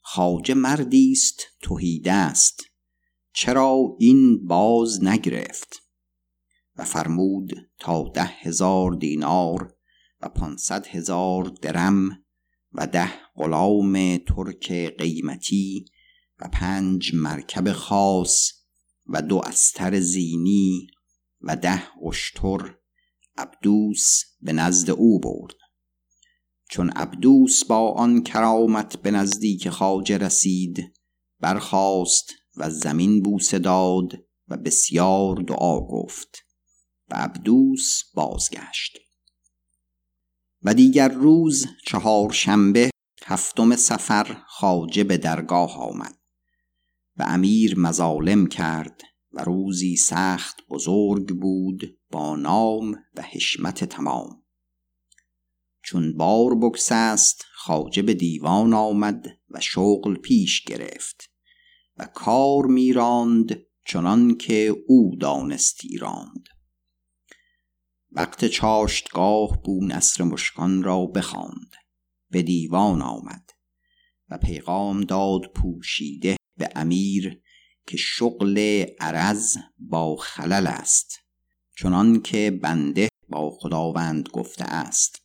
خواجه 0.00 0.54
مردی 0.54 1.12
است 1.12 1.42
توحیده 1.62 2.12
است. 2.12 2.62
چرا 3.32 3.96
این 3.98 4.46
باز 4.46 5.04
نگرفت؟ 5.04 5.82
و 6.76 6.84
فرمود 6.84 7.52
تا 7.78 8.10
ده 8.14 8.24
هزار 8.24 8.92
دینار 8.92 9.76
و 10.20 10.28
پانصد 10.28 10.86
هزار 10.86 11.44
درم 11.44 12.24
و 12.72 12.86
ده 12.86 13.10
غلام 13.34 14.18
ترک 14.18 14.72
قیمتی 14.98 15.84
و 16.38 16.48
پنج 16.52 17.14
مرکب 17.14 17.72
خاص 17.72 18.52
و 19.06 19.22
دو 19.22 19.40
استر 19.46 20.00
زینی 20.00 20.86
و 21.40 21.56
ده 21.56 21.82
اشتر 22.06 22.74
عبدوس 23.36 24.22
به 24.40 24.52
نزد 24.52 24.90
او 24.90 25.20
برد. 25.20 25.54
چون 26.70 26.90
عبدوس 26.90 27.64
با 27.64 27.92
آن 27.92 28.22
کرامت 28.22 28.96
به 28.96 29.10
نزدیک 29.10 29.68
خواجه 29.68 30.18
رسید 30.18 30.92
برخاست 31.40 32.32
و 32.56 32.70
زمین 32.70 33.22
بوسه 33.22 33.58
داد 33.58 34.12
و 34.48 34.56
بسیار 34.56 35.36
دعا 35.36 35.80
گفت 35.80 36.38
و 37.08 37.14
عبدوس 37.14 38.02
بازگشت. 38.14 38.98
و 40.62 40.74
دیگر 40.74 41.08
روز 41.08 41.66
چهار 41.86 42.32
شنبه 42.32 42.90
هفتم 43.26 43.76
سفر 43.76 44.42
خاجه 44.48 45.04
به 45.04 45.16
درگاه 45.16 45.76
آمد 45.76 46.16
و 47.16 47.24
امیر 47.28 47.78
مظالم 47.78 48.46
کرد 48.46 49.02
و 49.32 49.44
روزی 49.44 49.96
سخت 49.96 50.56
بزرگ 50.70 51.28
بود 51.28 51.98
با 52.10 52.36
نام 52.36 52.90
و 52.90 53.22
حشمت 53.22 53.84
تمام. 53.84 54.42
چون 55.82 56.16
بار 56.16 56.54
بگسست 56.54 57.44
خاجه 57.54 58.02
به 58.02 58.14
دیوان 58.14 58.74
آمد 58.74 59.26
و 59.50 59.60
شغل 59.60 60.16
پیش 60.16 60.64
گرفت 60.64 61.30
و 61.96 62.06
کار 62.14 62.66
میراند 62.66 63.56
چنان 63.86 64.36
که 64.36 64.74
او 64.88 65.16
دانستی 65.20 65.98
راند. 65.98 66.48
وقت 68.12 68.44
چاشتگاه 68.44 69.62
بو 69.62 69.84
نصر 69.86 70.24
مشکان 70.24 70.82
را 70.82 71.06
بخواند. 71.06 71.76
به 72.30 72.42
دیوان 72.42 73.02
آمد 73.02 73.50
و 74.28 74.38
پیغام 74.38 75.00
داد 75.00 75.40
پوشیده 75.54 76.36
به 76.56 76.68
امیر 76.76 77.40
که 77.86 77.96
شغل 77.96 78.84
عرض 79.00 79.56
با 79.78 80.16
خلل 80.16 80.66
است 80.66 81.18
چنان 81.76 82.20
که 82.22 82.58
بنده 82.62 83.08
با 83.28 83.50
خداوند 83.50 84.28
گفته 84.28 84.64
است. 84.64 85.22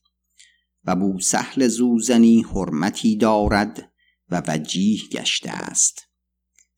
و 0.84 0.96
بو 0.96 1.20
سهل 1.20 1.68
زوزنی 1.68 2.42
حرمتی 2.42 3.18
دارد 3.18 3.92
و 4.30 4.42
وجیه 4.48 5.02
گشته 5.12 5.52
است. 5.52 6.02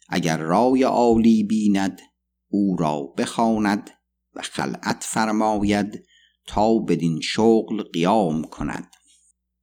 اگر 0.09 0.37
رای 0.37 0.83
عالی 0.83 1.43
بیند 1.43 2.01
او 2.47 2.75
را 2.79 3.01
بخواند 3.01 3.89
و 4.37 4.41
خلعت 4.41 5.03
فرماید 5.03 6.05
تا 6.47 6.73
بدین 6.77 7.21
شغل 7.21 7.83
قیام 7.83 8.43
کند 8.43 8.91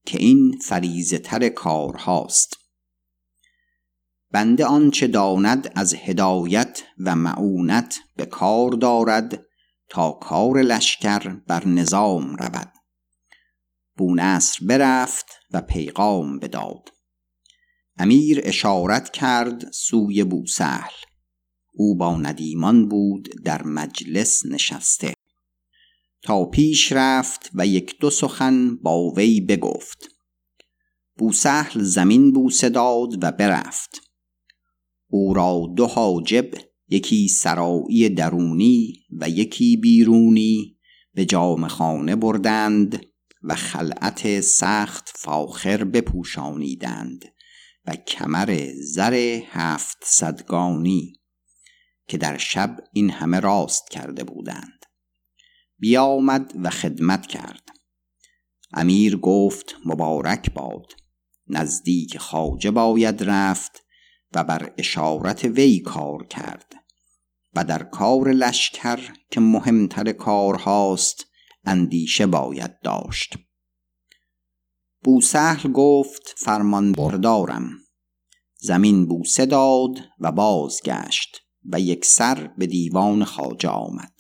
که 0.07 0.19
این 0.19 0.59
فریزه 0.65 1.19
تر 1.19 1.49
کار 1.49 1.97
هاست. 1.97 2.57
بنده 4.31 4.65
آنچه 4.65 5.07
داند 5.07 5.73
از 5.75 5.95
هدایت 5.95 6.83
و 6.99 7.17
معونت 7.17 7.99
به 8.17 8.27
کار 8.27 8.71
دارد 8.71 9.47
تا 9.89 10.13
کار 10.13 10.63
لشکر 10.63 11.29
بر 11.29 11.69
نظام 11.69 12.37
رود. 12.37 12.73
بونصر 13.97 14.67
برفت 14.67 15.27
و 15.51 15.61
پیغام 15.61 16.39
بداد. 16.39 16.89
امیر 17.99 18.41
اشارت 18.45 19.13
کرد 19.13 19.73
سوی 19.73 20.25
بوسهل. 20.25 20.93
او 21.77 21.97
با 21.97 22.17
ندیمان 22.17 22.89
بود 22.89 23.29
در 23.45 23.63
مجلس 23.63 24.47
نشسته. 24.47 25.15
تا 26.23 26.45
پیش 26.45 26.93
رفت 26.93 27.51
و 27.55 27.67
یک 27.67 27.99
دو 28.01 28.11
سخن 28.11 28.77
با 28.77 29.11
وی 29.11 29.41
بگفت. 29.41 30.09
بوسهل 31.19 31.83
زمین 31.83 32.33
بوسه 32.33 32.69
داد 32.69 33.25
و 33.25 33.33
برفت. 33.33 34.01
او 35.11 35.35
را 35.35 35.73
دو 35.77 35.87
حاجب 35.87 36.51
یکی 36.89 37.29
سرایی 37.29 38.09
درونی 38.09 38.93
و 39.21 39.29
یکی 39.29 39.77
بیرونی 39.77 40.79
به 41.15 41.25
جام 41.25 41.69
خانه 41.69 42.17
بردند 42.17 43.07
و 43.43 43.55
خلعت 43.55 44.41
سخت 44.41 45.11
فاخر 45.17 45.85
بپوشانیدند 45.85 47.25
و 47.87 47.97
کمر 47.97 48.71
زر 48.83 49.41
هفت 49.51 49.99
صدگانی 50.05 51.13
که 52.07 52.19
در 52.19 52.39
شب 52.39 52.77
این 52.93 53.11
همه 53.11 53.41
راست 53.41 53.91
کرده 53.91 54.25
بودند. 54.25 54.87
بیامد 55.79 56.53
و 56.63 56.71
خدمت 56.71 57.27
کرد. 57.27 57.69
امیر 58.73 59.17
گفت 59.17 59.77
مبارک 59.85 60.55
باد. 60.55 60.93
نزدیک 61.47 62.19
خاجه 62.19 62.71
باید 62.71 63.23
رفت 63.23 63.85
و 64.35 64.45
بر 64.45 64.75
اشارت 64.79 65.45
وی 65.45 65.81
کار 65.81 66.27
کرد 66.27 66.75
و 67.55 67.65
در 67.65 67.83
کار 67.83 68.31
لشکر 68.31 69.13
که 69.31 69.41
مهمتر 69.41 70.13
کار 70.13 70.55
هاست 70.55 71.27
اندیشه 71.65 72.27
باید 72.27 72.81
داشت. 72.81 73.39
بوسهل 75.05 75.73
گفت 75.73 76.35
فرمان 76.37 76.93
بردارم 76.93 77.71
زمین 78.61 79.07
بوسه 79.07 79.47
داد 79.47 79.99
و 80.21 80.33
بازگشت. 80.33 81.44
و 81.73 81.81
یک 81.81 82.05
سر 82.05 82.53
به 82.59 82.67
دیوان 82.67 83.25
خاجه 83.25 83.69
آمد. 83.69 84.13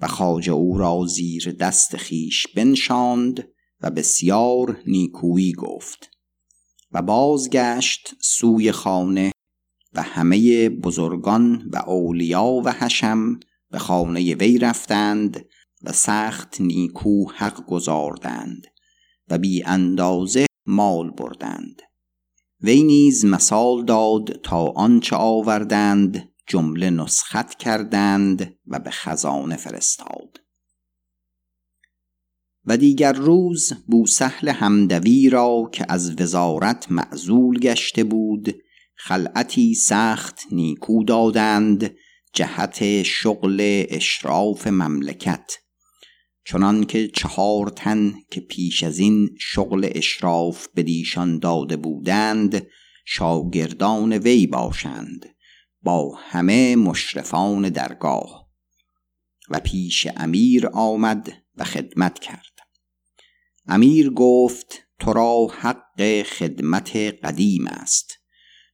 و 0.00 0.06
خاجه 0.06 0.52
او 0.52 0.78
را 0.78 1.06
زیر 1.06 1.52
دست 1.52 1.96
خیش 1.96 2.46
بنشاند 2.46 3.48
و 3.80 3.90
بسیار 3.90 4.82
نیکویی 4.86 5.52
گفت 5.52 6.10
و 6.92 7.02
بازگشت 7.02 8.14
سوی 8.22 8.72
خانه 8.72 9.32
و 9.92 10.02
همه 10.02 10.68
بزرگان 10.68 11.70
و 11.72 11.76
اولیا 11.90 12.44
و 12.44 12.72
حشم 12.72 13.40
به 13.70 13.78
خانه 13.78 14.34
وی 14.34 14.58
رفتند 14.58 15.46
و 15.82 15.92
سخت 15.92 16.60
نیکو 16.60 17.30
حق 17.32 17.66
گذاردند 17.66 18.66
و 19.28 19.38
بی 19.38 19.64
اندازه 19.64 20.46
مال 20.66 21.10
بردند. 21.10 21.82
وی 22.62 22.82
نیز 22.82 23.24
مثال 23.24 23.84
داد 23.84 24.40
تا 24.42 24.64
آنچه 24.66 25.16
آوردند 25.16 26.28
جمله 26.46 26.90
نسخت 26.90 27.54
کردند 27.54 28.58
و 28.66 28.78
به 28.78 28.90
خزانه 28.90 29.56
فرستاد. 29.56 30.40
و 32.64 32.76
دیگر 32.76 33.12
روز 33.12 33.72
بوسهل 33.86 34.48
همدوی 34.48 35.30
را 35.30 35.70
که 35.72 35.86
از 35.88 36.20
وزارت 36.20 36.86
معزول 36.90 37.58
گشته 37.58 38.04
بود 38.04 38.54
خلعتی 38.96 39.74
سخت 39.74 40.40
نیکو 40.52 41.04
دادند 41.04 41.94
جهت 42.32 43.02
شغل 43.02 43.84
اشراف 43.88 44.66
مملکت. 44.66 45.52
چنان 46.50 46.84
که 46.84 47.08
چهار 47.08 47.68
تن 47.68 48.14
که 48.30 48.40
پیش 48.40 48.82
از 48.82 48.98
این 48.98 49.30
شغل 49.40 49.88
اشراف 49.94 50.68
بدیشان 50.76 51.38
داده 51.38 51.76
بودند 51.76 52.66
شاگردان 53.04 54.12
وی 54.12 54.46
باشند 54.46 55.26
با 55.82 56.14
همه 56.16 56.76
مشرفان 56.76 57.68
درگاه. 57.68 58.48
و 59.48 59.60
پیش 59.60 60.06
امیر 60.16 60.66
آمد 60.66 61.32
و 61.56 61.64
خدمت 61.64 62.18
کرد. 62.18 62.58
امیر 63.66 64.10
گفت 64.10 64.82
تو 64.98 65.12
را 65.12 65.46
حق 65.60 66.22
خدمت 66.22 66.96
قدیم 66.96 67.66
است. 67.66 68.18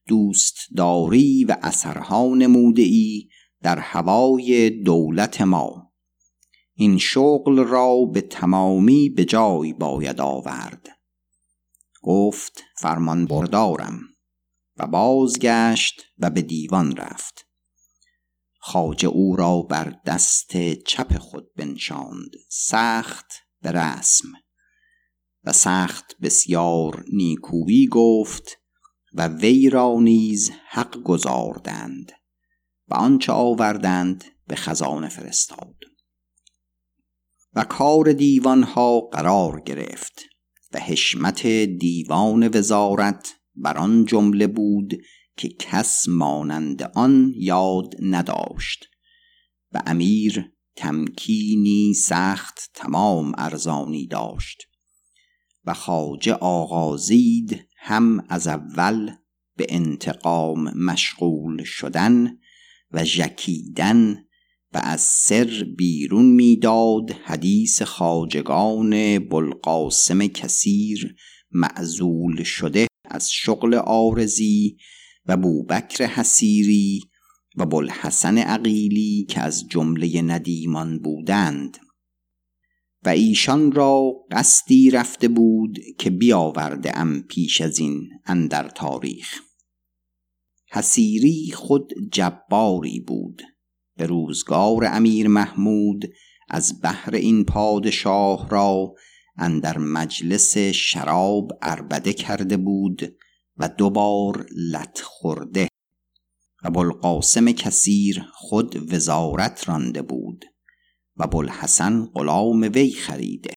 دوست 0.07 0.55
داری 0.75 1.45
و 1.45 1.57
اثرها 1.61 2.25
نموده 2.35 2.81
ای 2.81 3.27
در 3.61 3.79
هوای 3.79 4.69
دولت 4.69 5.41
ما. 5.41 5.84
این 6.77 6.97
شغل 6.97 7.57
را 7.57 8.05
به 8.13 8.21
تمامی 8.21 9.09
به 9.09 9.25
جای 9.25 9.73
باید 9.73 10.21
آورد. 10.21 10.87
گفت 12.01 12.63
فرمان 12.77 13.25
بردارم. 13.25 13.99
و 14.77 14.87
بازگشت 14.87 16.03
و 16.19 16.29
به 16.29 16.41
دیوان 16.41 16.95
رفت. 16.95 17.47
خواجه 18.59 19.07
او 19.07 19.35
را 19.35 19.61
بر 19.61 19.99
دست 20.05 20.57
چپ 20.73 21.17
خود 21.17 21.53
بنشاند. 21.53 22.31
سخت 22.49 23.33
به 23.61 23.71
رسم. 23.71 24.27
و 25.43 25.53
سخت 25.53 26.15
بسیار 26.21 27.05
نیکویی 27.13 27.87
گفت 27.87 28.57
و 29.13 29.27
وی 29.27 29.69
را 29.69 29.95
نیز 29.99 30.51
حق 30.69 30.97
گزاردند. 31.03 32.11
و 32.87 32.93
آنچه 32.93 33.31
آوردند 33.31 34.23
به 34.47 34.55
خزانه 34.55 35.09
فرستاد. 35.09 35.75
و 37.55 37.63
کار 37.63 38.13
دیوان 38.13 38.63
ها 38.63 38.99
قرار 38.99 39.61
گرفت 39.61 40.21
و 40.73 40.79
حشمت 40.79 41.47
دیوان 41.47 42.49
وزارت 42.53 43.35
بر 43.55 43.77
آن 43.77 44.05
جمله 44.05 44.47
بود 44.47 44.93
که 45.37 45.49
کس 45.49 46.07
مانند 46.07 46.83
آن 46.83 47.33
یاد 47.35 47.95
نداشت 48.01 48.85
و 49.71 49.81
امیر 49.85 50.51
تمکینی 50.75 51.93
سخت 51.93 52.71
تمام 52.73 53.31
ارزانی 53.37 54.07
داشت 54.07 54.63
و 55.65 55.73
خواجه 55.73 56.33
آغازید 56.33 57.67
هم 57.77 58.25
از 58.29 58.47
اول 58.47 59.11
به 59.57 59.65
انتقام 59.69 60.77
مشغول 60.77 61.63
شدن 61.63 62.37
و 62.91 63.03
ژکیدن 63.03 64.24
و 64.75 64.77
از 64.83 65.01
سر 65.01 65.67
بیرون 65.77 66.25
می‌داد 66.25 67.11
حدیث 67.11 67.81
خاجگان 67.81 69.19
بلقاسم 69.19 70.27
کثیر 70.27 71.15
معزول 71.51 72.43
شده 72.43 72.87
از 73.09 73.31
شغل 73.31 73.73
آرزی 73.73 74.77
و 75.25 75.37
بوبکر 75.37 76.05
حسیری 76.05 77.01
و 77.57 77.65
بلحسن 77.65 78.37
عقیلی 78.37 79.25
که 79.29 79.41
از 79.41 79.67
جمله 79.67 80.21
ندیمان 80.21 80.99
بودند. 80.99 81.77
و 83.05 83.09
ایشان 83.09 83.71
را 83.71 84.11
قصدی 84.31 84.91
رفته 84.91 85.27
بود 85.27 85.79
که 85.99 86.09
بیاورده 86.09 86.97
ام 86.97 87.21
پیش 87.21 87.61
از 87.61 87.79
این 87.79 88.09
اندر 88.25 88.69
تاریخ. 88.69 89.39
حسیری 90.71 91.51
خود 91.51 91.93
جباری 92.11 92.99
بود. 92.99 93.41
به 93.97 94.05
روزگار 94.05 94.85
امیر 94.85 95.27
محمود 95.27 96.13
از 96.49 96.81
بحر 96.81 97.15
این 97.15 97.45
پادشاه 97.45 98.49
را 98.49 98.93
اندر 99.37 99.77
مجلس 99.77 100.57
شراب 100.57 101.51
اربده 101.61 102.13
کرده 102.13 102.57
بود 102.57 103.15
و 103.57 103.69
دوبار 103.69 104.45
لط 104.55 105.01
خورده. 105.01 105.67
و 106.63 106.69
بلقاسم 106.69 107.51
کثیر 107.51 108.23
خود 108.33 108.93
وزارت 108.93 109.69
رانده 109.69 110.01
بود 110.01 110.45
و 111.17 111.27
بلحسن 111.27 112.05
غلام 112.05 112.61
وی 112.61 112.91
خریده. 112.91 113.53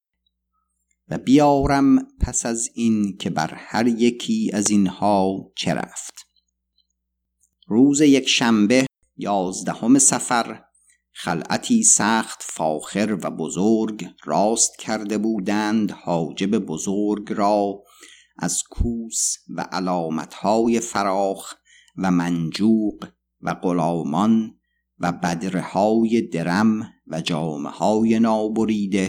و 1.09 1.19
بیارم 1.19 1.99
پس 2.21 2.47
از 2.47 2.71
این 2.75 3.17
که 3.17 3.31
بر 3.31 3.55
هر 3.55 3.87
یکی 3.87 4.51
از 4.55 4.71
اینها 4.71 5.53
چه 5.57 5.75
رفت. 5.75 6.15
روز 7.67 8.01
یک 8.01 8.29
شنبه 8.29 8.88
یازدهم 9.19 9.99
سفر. 9.99 10.65
خلعتی 11.13 11.83
سخت 11.83 12.43
فاخر 12.43 13.19
و 13.23 13.31
بزرگ 13.31 14.07
راست 14.25 14.79
کرده 14.79 15.19
بودند 15.19 15.91
حاجب 15.91 16.59
بزرگ 16.59 17.33
را. 17.33 17.83
از 18.39 18.63
کوس 18.71 19.35
و 19.49 19.61
علامتهای 19.61 20.81
فراخ 20.81 21.55
و 21.97 22.11
منجوق 22.11 23.09
و 23.41 23.55
غلامان 23.55 24.55
و 24.99 25.13
بدرهای 25.13 26.23
درم 26.23 26.93
و 27.07 27.21
جامعه 27.21 27.73
های 27.73 28.19
نابریده 28.19 29.09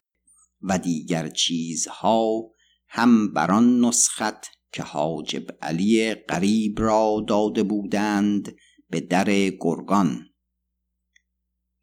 و 0.62 0.78
دیگر 0.78 1.28
چیزها 1.28 2.50
هم 2.88 3.32
بر 3.32 3.50
آن 3.50 3.84
نسخت 3.84 4.46
که 4.72 4.82
حاجب 4.82 5.42
علی 5.62 6.14
قریب 6.14 6.80
را 6.80 7.24
داده 7.28 7.62
بودند 7.62 8.56
به 8.90 9.00
در 9.00 9.50
گرگان. 9.50 10.26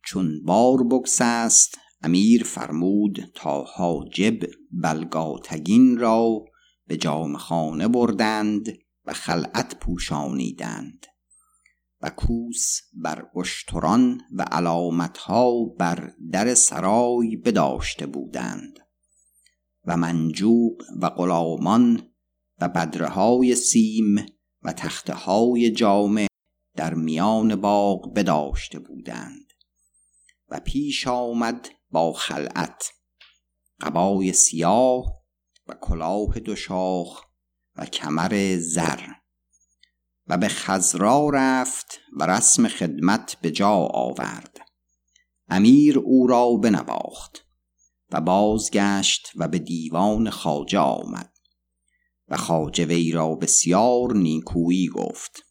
چون 0.05 0.43
بار 0.43 0.83
است 1.21 1.77
امیر 2.01 2.43
فرمود 2.43 3.31
تا 3.35 3.63
حاجب 3.63 4.39
بلگاتگین 4.71 5.97
را 5.97 6.45
به 6.87 6.97
جام 6.97 7.37
خانه 7.37 7.87
بردند 7.87 8.77
و 9.05 9.13
خلعت 9.13 9.79
پوشانیدند. 9.79 11.05
و 12.01 12.09
کوس 12.09 12.79
بر 12.93 13.29
اشتران 13.35 14.21
و 14.31 14.41
علامتها 14.41 15.65
بر 15.79 16.13
در 16.31 16.53
سرای 16.53 17.35
بداشته 17.35 18.05
بودند. 18.05 18.79
و 19.85 19.97
منجوق 19.97 20.83
و 21.01 21.09
غلامان 21.09 22.01
و 22.61 22.69
بدرهای 22.69 23.55
سیم 23.55 24.25
و 24.63 24.73
تخته 24.73 25.13
جامع 25.71 26.27
در 26.77 26.93
میان 26.93 27.55
باغ 27.55 28.13
بداشته 28.13 28.79
بودند 28.79 29.53
و 30.49 30.59
پیش 30.59 31.07
آمد 31.07 31.69
با 31.91 32.13
خلعت 32.13 32.93
قبای 33.81 34.33
سیاه 34.33 35.23
و 35.67 35.73
کلاه 35.81 36.39
دو 36.39 36.55
شاخ 36.55 37.23
و 37.75 37.85
کمر 37.85 38.57
زر 38.59 38.99
و 40.27 40.37
به 40.37 40.47
خزرا 40.47 41.29
رفت 41.33 41.99
و 42.19 42.25
رسم 42.25 42.67
خدمت 42.67 43.37
به 43.41 43.51
جا 43.51 43.87
آورد. 43.93 44.57
امیر 45.47 45.99
او 45.99 46.27
را 46.27 46.53
بنواخت 46.53 47.45
و 48.11 48.21
بازگشت 48.21 49.31
و 49.35 49.47
به 49.47 49.59
دیوان 49.59 50.29
خاجه 50.29 50.79
آمد 50.79 51.33
و 52.27 52.37
خاجه 52.37 52.85
وی 52.85 53.11
را 53.11 53.35
بسیار 53.35 54.13
نیکویی 54.13 54.87
گفت. 54.87 55.46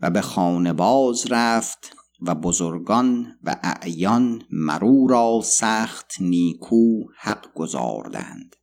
و 0.00 0.10
به 0.10 0.20
خانه 0.20 0.72
باز 0.72 1.26
رفت 1.30 1.96
و 2.22 2.34
بزرگان 2.34 3.38
و 3.42 3.56
اعیان 3.62 4.42
مرو 4.50 5.06
را 5.06 5.40
سخت 5.44 6.14
نیکو 6.20 7.04
حق 7.18 7.54
گذاردند 7.54 8.56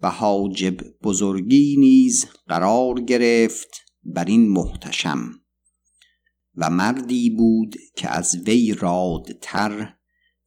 و 0.00 0.10
حاجب 0.10 0.76
بزرگی 1.02 1.76
نیز 1.78 2.26
قرار 2.48 3.00
گرفت 3.00 3.84
بر 4.02 4.24
این 4.24 4.48
محتشم. 4.48 5.30
و 6.56 6.70
مردی 6.70 7.30
بود 7.30 7.76
که 7.96 8.08
از 8.08 8.36
وی 8.36 8.74
رادتر 8.74 9.94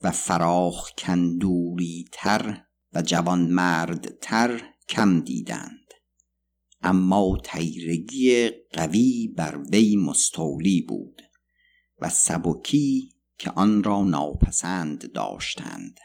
و 0.02 0.12
فراخ 0.12 0.92
کندوری 0.98 2.06
تر 2.12 2.64
و 2.94 3.02
جوان 3.02 3.48
مرد 3.48 4.20
تر 4.22 4.62
کم 4.90 5.20
دیدند. 5.20 5.77
اما 6.82 7.38
تیرگی 7.44 8.50
قوی 8.74 9.28
بر 9.28 9.58
وی 9.72 9.96
مستولی 9.96 10.82
بود 10.82 11.22
و 12.00 12.10
سبکی 12.10 13.10
که 13.38 13.52
آن 13.52 13.84
را 13.84 14.04
ناپسند 14.04 15.12
داشتند 15.12 16.00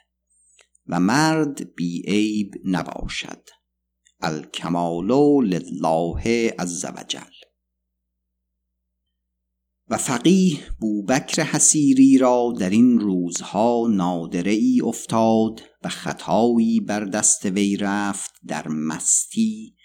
و 0.87 1.01
مرد 1.01 1.75
بی 1.75 2.03
عیب 2.07 2.55
نباشد 2.65 3.49
الکمال 4.21 5.13
لله 5.43 6.55
عز 6.59 6.85
وجل 6.85 7.33
و 9.89 9.97
فقیه 9.97 10.59
بوبکر 10.81 11.43
حسیری 11.43 12.19
را 12.19 12.55
در 12.59 12.71
این 12.71 13.01
روزها 13.01 13.87
نادره 13.91 14.53
ای 14.53 14.81
افتاد 14.85 15.61
و 15.83 15.89
خطایی 15.89 16.81
بر 16.81 17.05
دست 17.05 17.47
وی 17.47 17.77
رفت 17.77 18.31
در 18.47 18.69
مستی 18.69 19.77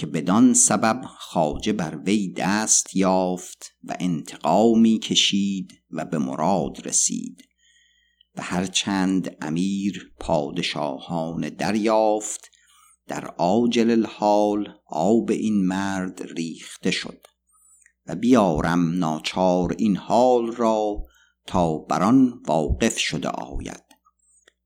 که 0.00 0.06
بدان 0.06 0.54
سبب 0.54 1.00
خاجه 1.04 1.72
بر 1.72 1.96
وی 1.96 2.32
دست 2.32 2.96
یافت 2.96 3.72
و 3.84 3.96
انتقامی 4.00 4.98
کشید 4.98 5.72
و 5.90 6.04
به 6.04 6.18
مراد 6.18 6.86
رسید. 6.86 7.42
و 8.36 8.42
هرچند 8.42 9.36
امیر 9.40 10.12
پادشاهان 10.20 11.48
دریافت 11.48 12.50
در 13.06 13.24
عاجل 13.24 13.90
الحال 13.90 14.74
آب 14.86 15.30
این 15.30 15.66
مرد 15.66 16.22
ریخته 16.22 16.90
شد 16.90 17.26
و 18.06 18.14
بیارم 18.14 18.98
ناچار 18.98 19.74
این 19.78 19.96
حال 19.96 20.52
را 20.52 20.96
تا 21.46 21.78
بران 21.78 22.42
واقف 22.46 22.98
شده 22.98 23.28
آید. 23.28 23.84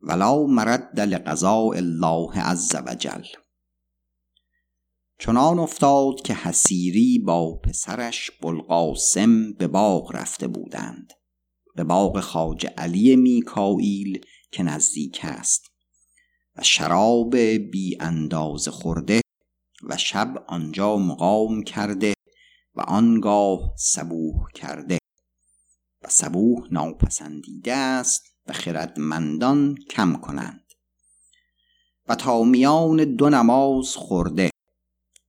ولا 0.00 0.46
مرد 0.46 1.00
لقضاء 1.00 1.76
الله 1.76 2.40
عز 2.40 2.76
وجل 2.86 3.24
چنان 5.18 5.58
افتاد 5.58 6.20
که 6.24 6.34
حسیری 6.34 7.18
با 7.18 7.56
پسرش 7.56 8.30
بلقاسم 8.42 9.52
به 9.52 9.66
باغ 9.66 10.16
رفته 10.16 10.48
بودند. 10.48 11.12
به 11.76 11.84
باغ 11.84 12.20
خاج 12.20 12.66
علی 12.78 13.16
میکائیل 13.16 14.20
که 14.52 14.62
نزدیک 14.62 15.20
است. 15.22 15.70
و 16.56 16.62
شراب 16.62 17.36
بی 17.36 17.96
انداز 18.00 18.68
خورده 18.68 19.20
و 19.88 19.96
شب 19.96 20.44
آنجا 20.48 20.96
مقام 20.96 21.62
کرده 21.62 22.14
و 22.74 22.80
آنگاه 22.80 23.74
سبوه 23.76 24.46
کرده. 24.54 24.98
و 26.02 26.08
سبوه 26.08 26.68
ناپسندیده 26.70 27.74
است 27.74 28.22
و 28.46 28.52
خردمندان 28.52 29.74
کم 29.90 30.16
کنند. 30.16 30.64
و 32.08 32.14
تا 32.14 32.42
میان 32.42 33.16
دو 33.16 33.30
نماز 33.30 33.96
خورده. 33.96 34.50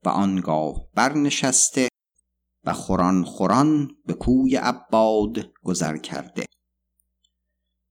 و 0.06 0.10
آنگاه 0.10 0.88
برنشسته 0.96 1.88
و 2.64 2.74
خوران 2.74 3.24
خوران 3.24 3.90
به 4.06 4.14
کوی 4.14 4.56
عباد 4.56 5.54
گذر 5.64 5.98
کرده. 5.98 6.46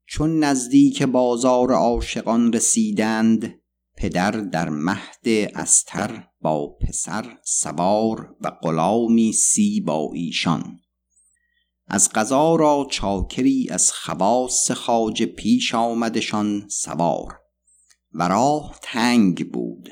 چون 0.07 0.45
نزدیک 0.45 1.03
بازار 1.03 1.73
عاشقان 1.73 2.53
رسیدند 2.53 3.61
پدر 3.97 4.31
در 4.31 4.69
مهد 4.69 5.29
استر 5.55 6.29
با 6.41 6.77
پسر 6.81 7.39
سوار 7.45 8.37
و 8.41 8.51
غلامی 8.51 9.33
سی 9.33 9.81
با 9.81 10.11
ایشان. 10.15 10.81
از 11.87 12.09
قضا 12.09 12.57
را 12.57 12.87
چاکری 12.91 13.69
از 13.71 13.93
خواص 13.93 14.71
خاج 14.71 15.23
پیش 15.23 15.75
آمدشان 15.75 16.69
سوار 16.69 17.41
و 18.13 18.29
راه 18.29 18.79
تنگ 18.83 19.53
بود. 19.53 19.89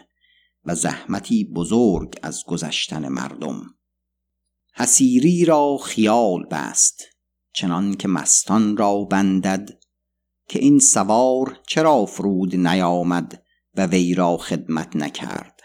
و 0.64 0.74
زحمتی 0.74 1.44
بزرگ 1.44 2.14
از 2.22 2.44
گذشتن 2.44 3.08
مردم. 3.08 3.74
حسیری 4.74 5.44
را 5.44 5.76
خیال 5.76 6.46
بست 6.50 7.02
چنان 7.54 7.94
که 7.94 8.08
مستان 8.08 8.76
را 8.76 9.04
بندد 9.04 9.82
که 10.48 10.58
این 10.58 10.78
سوار 10.78 11.60
چرا 11.66 12.06
فرود 12.06 12.56
نیامد 12.56 13.42
و 13.74 13.86
وی 13.86 14.14
را 14.14 14.36
خدمت 14.36 14.96
نکرد. 14.96 15.60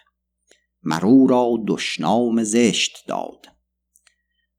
مرو 0.84 1.28
را 1.28 1.64
دشنام 1.68 2.44
زشت 2.44 3.08
داد. 3.08 3.46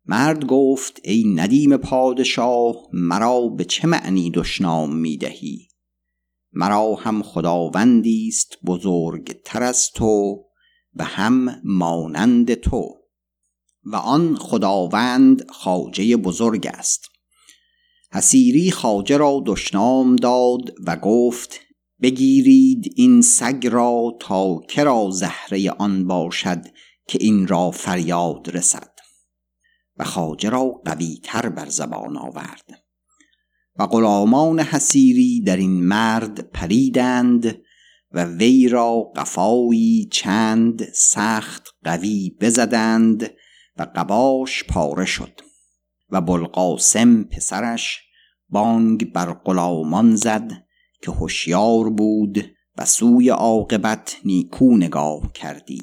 مرد 0.05 0.45
گفت 0.45 1.01
ای 1.05 1.25
ندیم 1.35 1.77
پادشاه 1.77 2.77
مرا 2.93 3.49
به 3.49 3.65
چه 3.65 3.89
معنی 3.89 4.31
دشنام 4.31 4.97
می‌دهی؟ 4.97 5.68
مرا 6.53 6.95
هم 6.95 7.23
خداوندی 7.23 8.29
است 8.29 8.59
بزرگ 8.67 9.43
تر 9.43 9.63
از 9.63 9.91
تو 9.91 10.45
و 10.95 11.05
هم 11.05 11.61
مانند 11.65 12.55
تو. 12.55 12.95
و 13.85 13.97
آن 13.97 14.37
خداوند 14.37 15.51
خاجه 15.51 16.17
بزرگ 16.17 16.67
است. 16.67 17.05
حسیری 18.13 18.71
خاجه 18.71 19.17
را 19.17 19.43
دشنام 19.47 20.17
داد 20.17 20.75
و 20.87 20.97
گفت 20.97 21.61
بگیرید 22.03 22.93
این 22.97 23.23
سگ 23.23 23.67
را 23.67 24.17
تا 24.21 24.61
کرا 24.69 25.11
زهره 25.11 25.71
آن 25.71 26.07
باشد 26.07 26.63
که 27.09 27.19
این 27.21 27.47
را 27.49 27.71
فریاد 27.71 28.57
رسد. 28.57 28.93
و 29.97 30.05
خاجه 30.05 30.51
را 30.51 30.65
قوی 30.85 31.21
تر 31.23 31.49
بر 31.49 31.69
زبان 31.69 32.17
آورد. 32.17 32.88
و 33.79 33.87
غلامان 33.87 34.61
حسیری 34.61 35.41
در 35.41 35.57
این 35.57 35.85
مرد 35.85 36.51
پریدند 36.53 37.59
و 38.13 38.25
وی 38.25 38.69
را 38.69 39.13
قفایی 39.17 40.09
چند 40.13 40.89
سخت 40.93 41.69
قوی 41.85 42.37
بزدند 42.41 43.31
و 43.77 43.87
قباش 43.97 44.65
پاره 44.65 45.05
شد 45.05 45.41
و 46.11 46.21
بلقاسم 46.21 47.23
پسرش 47.23 48.01
بانگ 48.49 49.13
بر 49.13 49.33
غلامان 49.33 50.17
زد 50.17 50.51
که 51.03 51.11
هوشیار 51.11 51.91
بود 51.91 52.45
و 52.79 52.85
سوی 52.85 53.29
عاقبت 53.29 54.17
نیکو 54.25 54.77
نگاه 54.77 55.33
کردی 55.33 55.83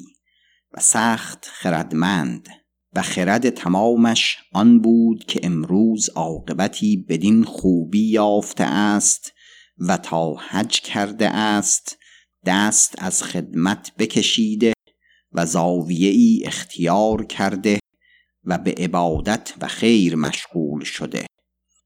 و 0.72 0.80
سخت 0.80 1.46
خردمند 1.52 2.48
و 2.96 3.02
خرد 3.02 3.50
تمامش 3.50 4.38
آن 4.52 4.80
بود 4.80 5.24
که 5.24 5.40
امروز 5.42 6.08
عاقبتی 6.08 6.96
بدین 7.08 7.44
خوبی 7.44 8.10
یافته 8.10 8.64
است 8.64 9.32
و 9.78 9.96
تا 9.96 10.34
حج 10.34 10.80
کرده 10.80 11.28
است 11.28 11.98
دست 12.46 12.94
از 12.98 13.22
خدمت 13.22 13.92
بکشیده 13.98 14.72
و 15.32 15.46
زاویه 15.46 16.10
ای 16.10 16.42
اختیار 16.44 17.24
کرده 17.24 17.78
و 18.44 18.58
به 18.58 18.74
عبادت 18.78 19.54
و 19.60 19.66
خیر 19.66 20.16
مشغول 20.16 20.84
شده. 20.84 21.26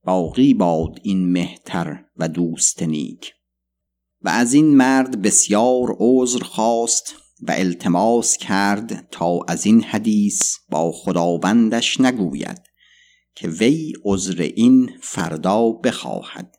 باقی 0.05 0.55
باد 0.55 1.01
این 1.03 1.33
مهتر 1.33 2.05
و 2.17 2.29
دوست 2.29 2.83
نیک. 2.83 3.33
و 4.23 4.29
از 4.29 4.55
این 4.55 4.77
مرد 4.77 5.23
بسیار 5.23 5.97
عذر 5.99 6.43
خواست 6.43 7.15
و 7.43 7.53
التماس 7.53 8.37
کرد 8.37 9.09
تا 9.11 9.39
از 9.49 9.67
این 9.67 9.83
حدیث 9.83 10.57
با 10.69 10.93
خداوندش 10.93 12.01
نگوید 12.01 12.63
که 13.35 13.49
وی 13.49 13.93
عذر 14.05 14.51
این 14.57 14.91
فردا 15.03 15.71
بخواهد. 15.71 16.57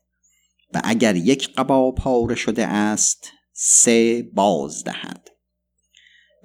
و 0.73 0.81
اگر 0.83 1.15
یک 1.15 1.53
قبا 1.53 1.91
پاره 1.91 2.35
شده 2.35 2.67
است 2.67 3.27
سه 3.53 4.29
باز 4.33 4.83
دهد. 4.83 5.29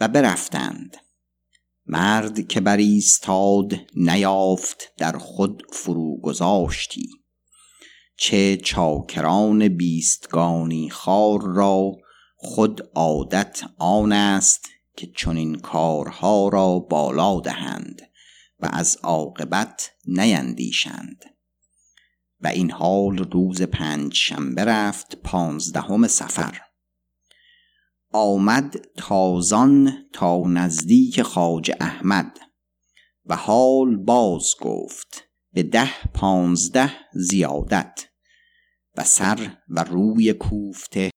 و 0.01 0.09
برفتند. 0.09 0.97
مرد 1.87 2.49
که 2.49 2.61
بر 2.61 2.77
ایستاد 2.77 3.73
نیافت 3.97 4.93
در 4.97 5.19
خود 5.19 5.63
فرو 5.73 6.21
گذاشتی. 6.21 7.09
چه 8.19 8.57
چاکران 8.57 9.69
بیستگانی 9.69 10.91
خار 10.91 11.43
را 11.43 11.93
خود 12.47 12.91
عادت 12.95 13.63
آن 13.79 14.13
است 14.13 14.69
که 14.97 15.07
چنین 15.17 15.55
کارها 15.55 16.49
را 16.49 16.79
بالا 16.79 17.41
دهند 17.41 18.03
و 18.61 18.69
از 18.73 18.97
عاقبت 19.03 19.91
نیندیشند. 20.07 21.25
و 22.41 22.47
این 22.47 22.71
حال 22.71 23.19
روز 23.19 23.63
پنج 23.63 24.15
شنبه 24.15 24.65
رفت 24.65 25.17
پانزدهم 25.17 26.07
سفر. 26.07 26.61
آمد 28.13 28.77
تازان 28.97 29.93
تا 30.13 30.43
نزدیک 30.47 31.23
خاج 31.23 31.73
احمد 31.81 32.39
و 33.25 33.37
حال 33.37 33.97
باز 33.97 34.55
گفت 34.61 35.25
به 35.53 35.63
ده 35.63 36.09
پانزده 36.15 36.93
زیادت 37.15 38.09
و 38.97 39.05
سر 39.05 39.57
و 39.69 39.85
روی 39.85 40.33
کوفته 40.33 41.11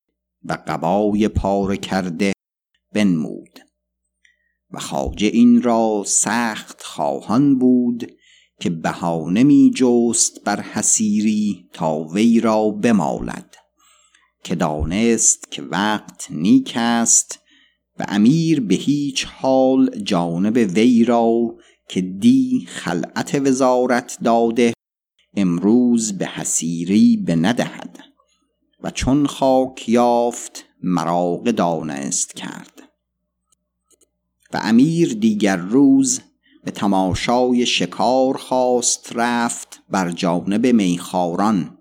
و 0.44 0.58
قبای 0.68 1.28
پاره 1.28 1.78
کرده 1.78 2.34
بنمود. 2.94 3.60
و 4.72 4.80
خاجه 4.80 5.28
این 5.28 5.62
را 5.62 6.04
سخت 6.06 6.84
خواهان 6.84 7.60
بود 7.60 8.12
که 8.60 8.70
بهانه 8.70 9.44
می 9.44 9.72
جست 9.76 10.44
بر 10.44 10.62
حسیری 10.62 11.70
تا 11.74 12.00
وی 12.00 12.40
را 12.40 12.70
بمالد 12.70 13.56
که 14.44 14.56
دانست 14.56 15.52
که 15.52 15.62
وقت 15.62 16.28
نیک 16.30 16.74
است 16.76 17.40
و 18.00 18.06
امیر 18.08 18.62
به 18.62 18.76
هیچ 18.76 19.26
حال 19.26 19.90
جانب 20.04 20.56
وی 20.76 21.04
را 21.04 21.58
که 21.90 22.02
دی 22.02 22.66
خلعت 22.68 23.36
وزارت 23.36 24.18
داده 24.24 24.74
امروز 25.36 26.18
به 26.18 26.26
حسیری 26.26 27.18
به 27.18 27.36
ندهد 27.36 28.09
و 28.84 28.92
چون 28.92 29.28
خاک 29.28 29.90
یافت 29.90 30.66
مراغ 30.84 31.52
دانست 31.52 32.36
کرد. 32.36 32.84
و 34.54 34.60
امیر 34.64 35.14
دیگر 35.14 35.56
روز 35.56 36.22
به 36.64 36.72
تماشای 36.72 37.66
شکار 37.66 38.38
خواست 38.38 39.12
رفت 39.16 39.82
بر 39.90 40.12
جانب 40.12 40.68
میخاران 40.68 41.78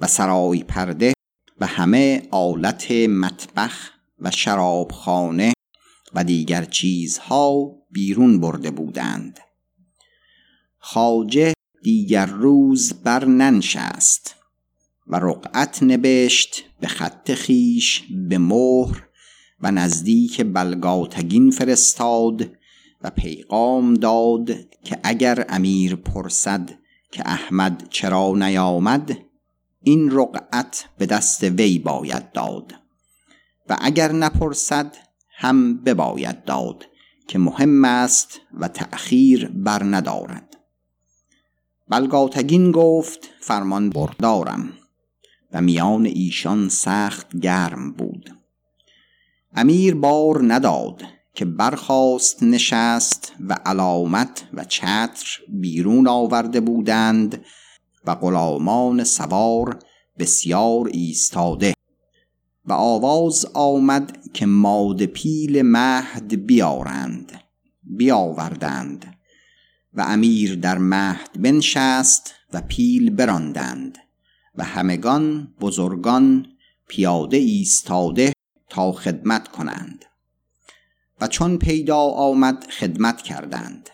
و 0.00 0.06
سرای 0.06 0.64
پرده 0.64 1.12
و 1.60 1.66
همه 1.66 2.28
آلت 2.30 2.90
مطبخ 2.90 3.90
و 4.18 4.30
شرابخانه 4.30 5.52
و 6.14 6.24
دیگر 6.24 6.64
چیزها 6.64 7.72
بیرون 7.90 8.40
برده 8.40 8.70
بودند. 8.70 9.40
خاجه 10.78 11.52
دیگر 11.82 12.26
روز 12.26 12.92
بر 12.92 13.24
ننشست. 13.24 14.37
و 15.08 15.16
رقعت 15.16 15.82
نبشت 15.82 16.64
به 16.80 16.86
خط 16.86 17.32
خیش 17.34 18.04
به 18.28 18.38
مهر 18.38 19.08
و 19.60 19.70
نزدیک 19.70 20.42
بلگاتگین 20.42 21.50
فرستاد 21.50 22.50
و 23.02 23.10
پیغام 23.10 23.94
داد 23.94 24.50
که 24.84 24.98
اگر 25.02 25.46
امیر 25.48 25.96
پرسد 25.96 26.70
که 27.12 27.22
احمد 27.26 27.88
چرا 27.90 28.32
نیامد 28.34 29.18
این 29.82 30.10
رقعت 30.10 30.88
به 30.98 31.06
دست 31.06 31.44
وی 31.44 31.78
باید 31.78 32.32
داد 32.32 32.74
و 33.68 33.76
اگر 33.80 34.12
نپرسد 34.12 34.96
هم 35.36 35.76
بباید 35.76 36.44
داد 36.44 36.84
که 37.28 37.38
مهم 37.38 37.84
است 37.84 38.40
و 38.54 38.68
تأخیر 38.68 39.48
بر 39.48 39.84
ندارد 39.84 40.56
بلگاتگین 41.88 42.70
گفت 42.70 43.30
فرمان 43.40 43.90
بردارم. 43.90 44.72
و 45.52 45.60
میان 45.60 46.06
ایشان 46.06 46.68
سخت 46.68 47.36
گرم 47.36 47.92
بود. 47.92 48.34
امیر 49.54 49.94
بار 49.94 50.54
نداد 50.54 51.02
که 51.34 51.44
برخواست 51.44 52.42
نشست 52.42 53.32
و 53.48 53.56
علامت 53.66 54.44
و 54.54 54.64
چتر 54.64 55.40
بیرون 55.48 56.08
آورده 56.08 56.60
بودند 56.60 57.44
و 58.04 58.14
غلامان 58.14 59.04
سوار 59.04 59.78
بسیار 60.18 60.88
ایستاده 60.92 61.74
و 62.64 62.72
آواز 62.72 63.46
آمد 63.54 64.18
که 64.32 64.46
ماد 64.46 65.02
پیل 65.02 65.62
مهد 65.62 66.46
بیارند 66.46 67.40
بیاوردند 67.82 69.16
و 69.94 70.00
امیر 70.00 70.54
در 70.54 70.78
مهد 70.78 71.42
بنشست 71.42 72.34
و 72.52 72.60
پیل 72.60 73.10
براندند. 73.10 73.98
و 74.58 74.64
همگان 74.64 75.54
بزرگان 75.60 76.46
پیاده 76.88 77.36
ایستاده 77.36 78.32
تا 78.68 78.92
خدمت 78.92 79.48
کنند. 79.48 80.04
و 81.20 81.28
چون 81.28 81.58
پیدا 81.58 81.98
آمد 81.98 82.66
خدمت 82.70 83.22
کردند. 83.22 83.90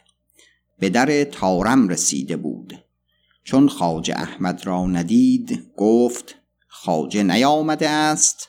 به 0.79 0.91
در 0.91 1.25
تارم 1.25 1.89
رسیده 1.89 2.37
بود. 2.37 2.85
چون 3.45 3.69
خواجه 3.69 4.15
احمد 4.17 4.67
را 4.67 4.87
ندید 4.87 5.73
گفت 5.77 6.35
خواجه 6.69 7.23
نیامده 7.23 7.89
است. 7.89 8.49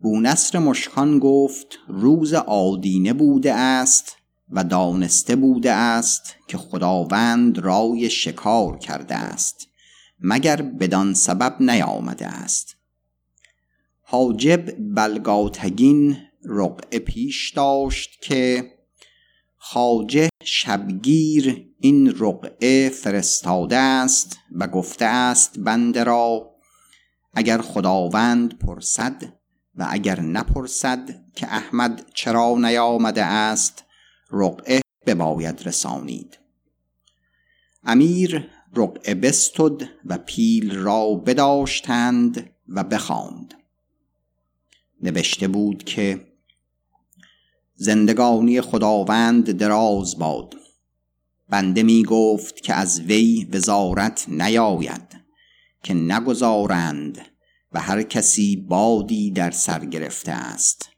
بونصر 0.00 0.58
مشکان 0.58 1.18
گفت 1.18 1.78
روز 1.88 2.34
آدینه 2.34 3.12
بوده 3.12 3.54
است 3.54 4.16
و 4.50 4.64
دانسته 4.64 5.36
بوده 5.36 5.72
است 5.72 6.34
که 6.48 6.58
خداوند 6.58 7.58
رای 7.58 8.10
شکار 8.10 8.78
کرده 8.78 9.14
است. 9.14 9.67
مگر 10.20 10.62
بدان 10.62 11.14
سبب 11.14 11.56
نیامده 11.60 12.26
است. 12.26 12.76
حاجب 14.00 14.94
بلگاتگین 14.94 16.16
رقعه 16.44 16.98
پیش 16.98 17.50
داشت 17.50 18.22
که 18.22 18.72
خاجه 19.56 20.28
شبگیر 20.44 21.66
این 21.80 22.14
رقعه 22.18 22.88
فرستاده 22.88 23.76
است 23.76 24.38
و 24.52 24.66
گفته 24.66 25.04
است 25.04 25.58
بنده 25.58 26.04
را 26.04 26.54
اگر 27.34 27.60
خداوند 27.60 28.58
پرسد 28.58 29.32
و 29.74 29.86
اگر 29.90 30.20
نپرسد 30.20 31.10
که 31.34 31.46
احمد 31.46 32.10
چرا 32.14 32.54
نیامده 32.58 33.24
است 33.24 33.84
رقعه 34.30 34.80
بباید 35.06 35.62
رسانید. 35.66 36.38
امیر 37.84 38.50
رقعه 38.76 39.14
بستد 39.14 39.82
و 40.04 40.18
پیل 40.18 40.74
را 40.74 41.14
بداشتند 41.14 42.50
و 42.68 42.84
بخواند. 42.84 43.54
نوشته 45.02 45.48
بود 45.48 45.84
که 45.84 46.20
زندگانی 47.74 48.60
خداوند 48.60 49.52
دراز 49.52 50.18
باد. 50.18 50.54
بنده 51.48 51.82
می 51.82 52.02
گفت 52.02 52.60
که 52.60 52.74
از 52.74 53.00
وی 53.00 53.48
وزارت 53.52 54.26
نیاید 54.28 55.16
که 55.82 55.94
نگذارند 55.94 57.18
و 57.72 57.80
هر 57.80 58.02
کسی 58.02 58.56
بادی 58.56 59.30
در 59.30 59.50
سر 59.50 59.84
گرفته 59.84 60.32
است. 60.32 60.88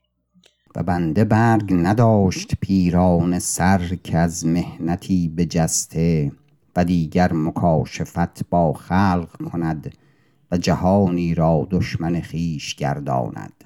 و 0.77 0.83
بنده 0.83 1.25
برگ 1.25 1.73
نداشت 1.73 2.55
پیران 2.61 3.39
سر 3.39 3.99
که 4.05 4.19
از 4.19 4.47
مهنتی 4.47 5.29
بجسته. 5.29 6.33
و 6.77 6.85
دیگر 6.85 7.33
مکاشفت 7.33 8.49
با 8.51 8.73
خلق 8.73 9.51
کند 9.53 9.95
و 10.51 10.59
جهانی 10.59 11.35
را 11.35 11.69
دشمن 11.71 12.21
خیش 12.21 12.75
گرداند. 12.75 13.65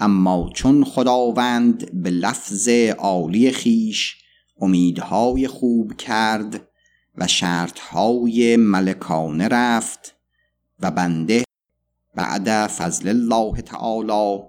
اما 0.00 0.50
چون 0.54 0.84
خداوند 0.84 2.02
به 2.02 2.10
لفظ 2.10 2.68
عالی 2.98 3.50
خیش 3.50 4.16
امیدهای 4.60 5.48
خوب 5.48 5.96
کرد 5.96 6.68
و 7.16 7.26
شرطهای 7.26 8.56
ملکانه 8.56 9.48
رفت 9.48 10.16
و 10.80 10.90
بنده 10.90 11.44
بعد 12.14 12.66
فضل 12.66 13.08
الله 13.08 13.62
تعالی 13.62 14.42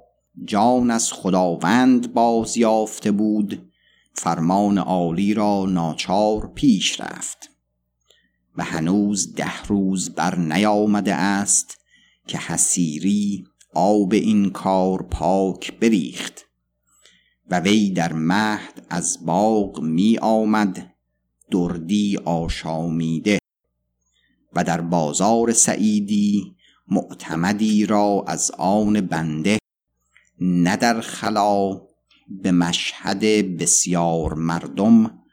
جان 0.46 0.92
از 0.92 1.14
خداوند 1.14 2.14
باز 2.14 2.58
یافته 2.58 3.12
بود 3.12 3.72
فرمان 4.14 4.78
عالی 4.78 5.34
را 5.34 5.66
ناچار 5.66 6.52
پیش 6.56 7.02
رفت. 7.02 7.50
و 8.60 8.62
هنوز 8.62 9.36
ده 9.36 9.64
روز 9.64 10.16
بر 10.16 10.40
نیامده 10.40 11.16
است 11.16 11.78
که 12.28 12.38
حسیری 12.38 13.48
آب 13.74 14.14
این 14.14 14.50
کار 14.50 15.04
پاک 15.04 15.80
بریخت 15.80 16.46
و 17.52 17.60
وی 17.60 17.92
در 17.92 18.14
مهد 18.14 18.86
از 18.90 19.26
باغ 19.26 19.82
می 19.82 20.18
آمد 20.18 20.96
دردی 21.52 22.18
آشامیده 22.18 23.40
و 24.54 24.64
در 24.64 24.82
بازار 24.82 25.54
سعیدی 25.54 26.56
معتمدی 26.88 27.86
را 27.86 28.24
از 28.28 28.52
آن 28.58 29.02
بنده 29.02 29.58
نه 30.42 30.78
در 30.78 31.02
خلا 31.02 31.82
به 32.30 32.52
مشهد 32.52 33.20
بسیار 33.58 34.34
مردم 34.34 35.24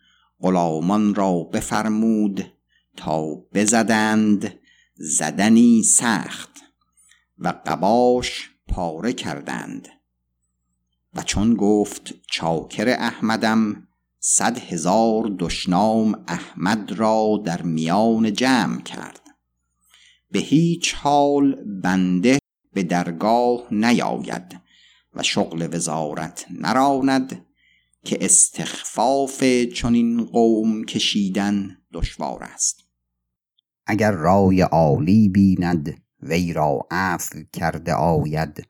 غلامان 0.41 1.15
را 1.15 1.43
بفرمود 1.43 2.56
تا 2.97 3.35
بزدند 3.55 4.59
زدنی 4.95 5.83
سخت 5.83 6.51
و 7.39 7.55
قباش 7.67 8.51
پاره 8.69 9.13
کردند. 9.13 9.89
و 11.15 11.23
چون 11.23 11.55
گفت 11.55 12.15
چاکر 12.31 12.89
احمدم 12.89 13.89
صد 14.19 14.59
هزار 14.59 15.37
دشنام 15.39 16.25
احمد 16.29 16.93
را 16.93 17.43
در 17.45 17.63
میان 17.63 18.33
جمع 18.33 18.83
کرد. 18.83 19.21
به 20.31 20.39
هیچ 20.39 20.95
حال 20.95 21.55
بنده 21.83 22.39
به 22.73 22.83
درگاه 22.83 23.67
نیاید 23.71 24.61
و 25.15 25.23
شغل 25.23 25.69
وزارت 25.73 26.47
نراند 26.51 27.47
که 28.05 28.19
استخفاف 28.21 29.45
چنین 29.75 30.25
قوم 30.25 30.85
کشیدن 30.85 31.79
دشوار 31.93 32.43
است. 32.43 32.86
اگر 33.87 34.13
رای 34.13 34.61
عالی 34.61 35.29
بیند 35.29 35.95
وی 36.23 36.53
را 36.53 36.87
عفو 36.91 37.39
کرده 37.53 37.95
آید. 37.95 38.67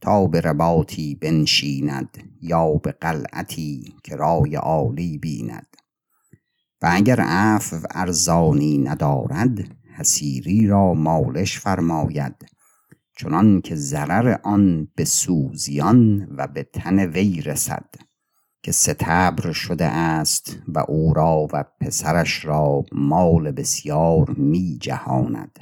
تا 0.00 0.26
به 0.26 0.40
رباطی 0.40 1.14
بنشیند 1.14 2.18
یا 2.40 2.74
به 2.74 2.92
قلعتی 2.92 3.94
که 4.04 4.16
رای 4.16 4.56
عالی 4.56 5.18
بیند. 5.18 5.76
و 6.82 6.88
اگر 6.92 7.20
عفو 7.20 7.86
ارزانی 7.90 8.78
ندارد 8.78 9.76
حسیری 9.96 10.66
را 10.66 10.94
مالش 10.94 11.58
فرماید. 11.58 12.34
چنان 13.16 13.60
که 13.60 13.74
ضرر 13.74 14.38
آن 14.42 14.88
به 14.94 15.04
سوزیان 15.04 16.28
و 16.36 16.46
به 16.46 16.62
تن 16.62 16.98
وی 16.98 17.40
رسد. 17.40 17.94
که 18.62 18.72
ستبر 18.72 19.52
شده 19.52 19.84
است 19.84 20.58
و 20.68 20.78
او 20.78 21.14
را 21.14 21.48
و 21.52 21.64
پسرش 21.80 22.44
را 22.44 22.84
مال 22.92 23.50
بسیار 23.50 24.30
می 24.30 24.78
جهاند 24.80 25.58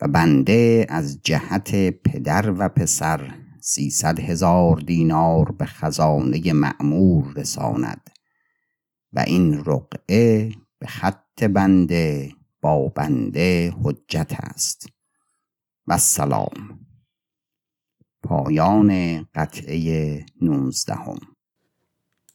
و 0.00 0.08
بنده 0.08 0.86
از 0.88 1.22
جهت 1.22 1.90
پدر 1.90 2.50
و 2.58 2.68
پسر 2.68 3.34
سیصد 3.60 4.20
هزار 4.20 4.76
دینار 4.76 5.52
به 5.52 5.66
خزانه 5.66 6.52
معمور 6.52 7.32
رساند 7.36 8.10
و 9.12 9.20
این 9.20 9.64
رقعه 9.64 10.52
به 10.78 10.86
خط 10.86 11.44
بنده 11.44 12.32
با 12.60 12.88
بنده 12.88 13.74
حجت 13.82 14.32
است. 14.38 14.86
و 15.86 15.98
سلام 15.98 16.80
پایان 18.22 19.22
قطعه 19.34 20.26
نوزدهم. 20.40 21.18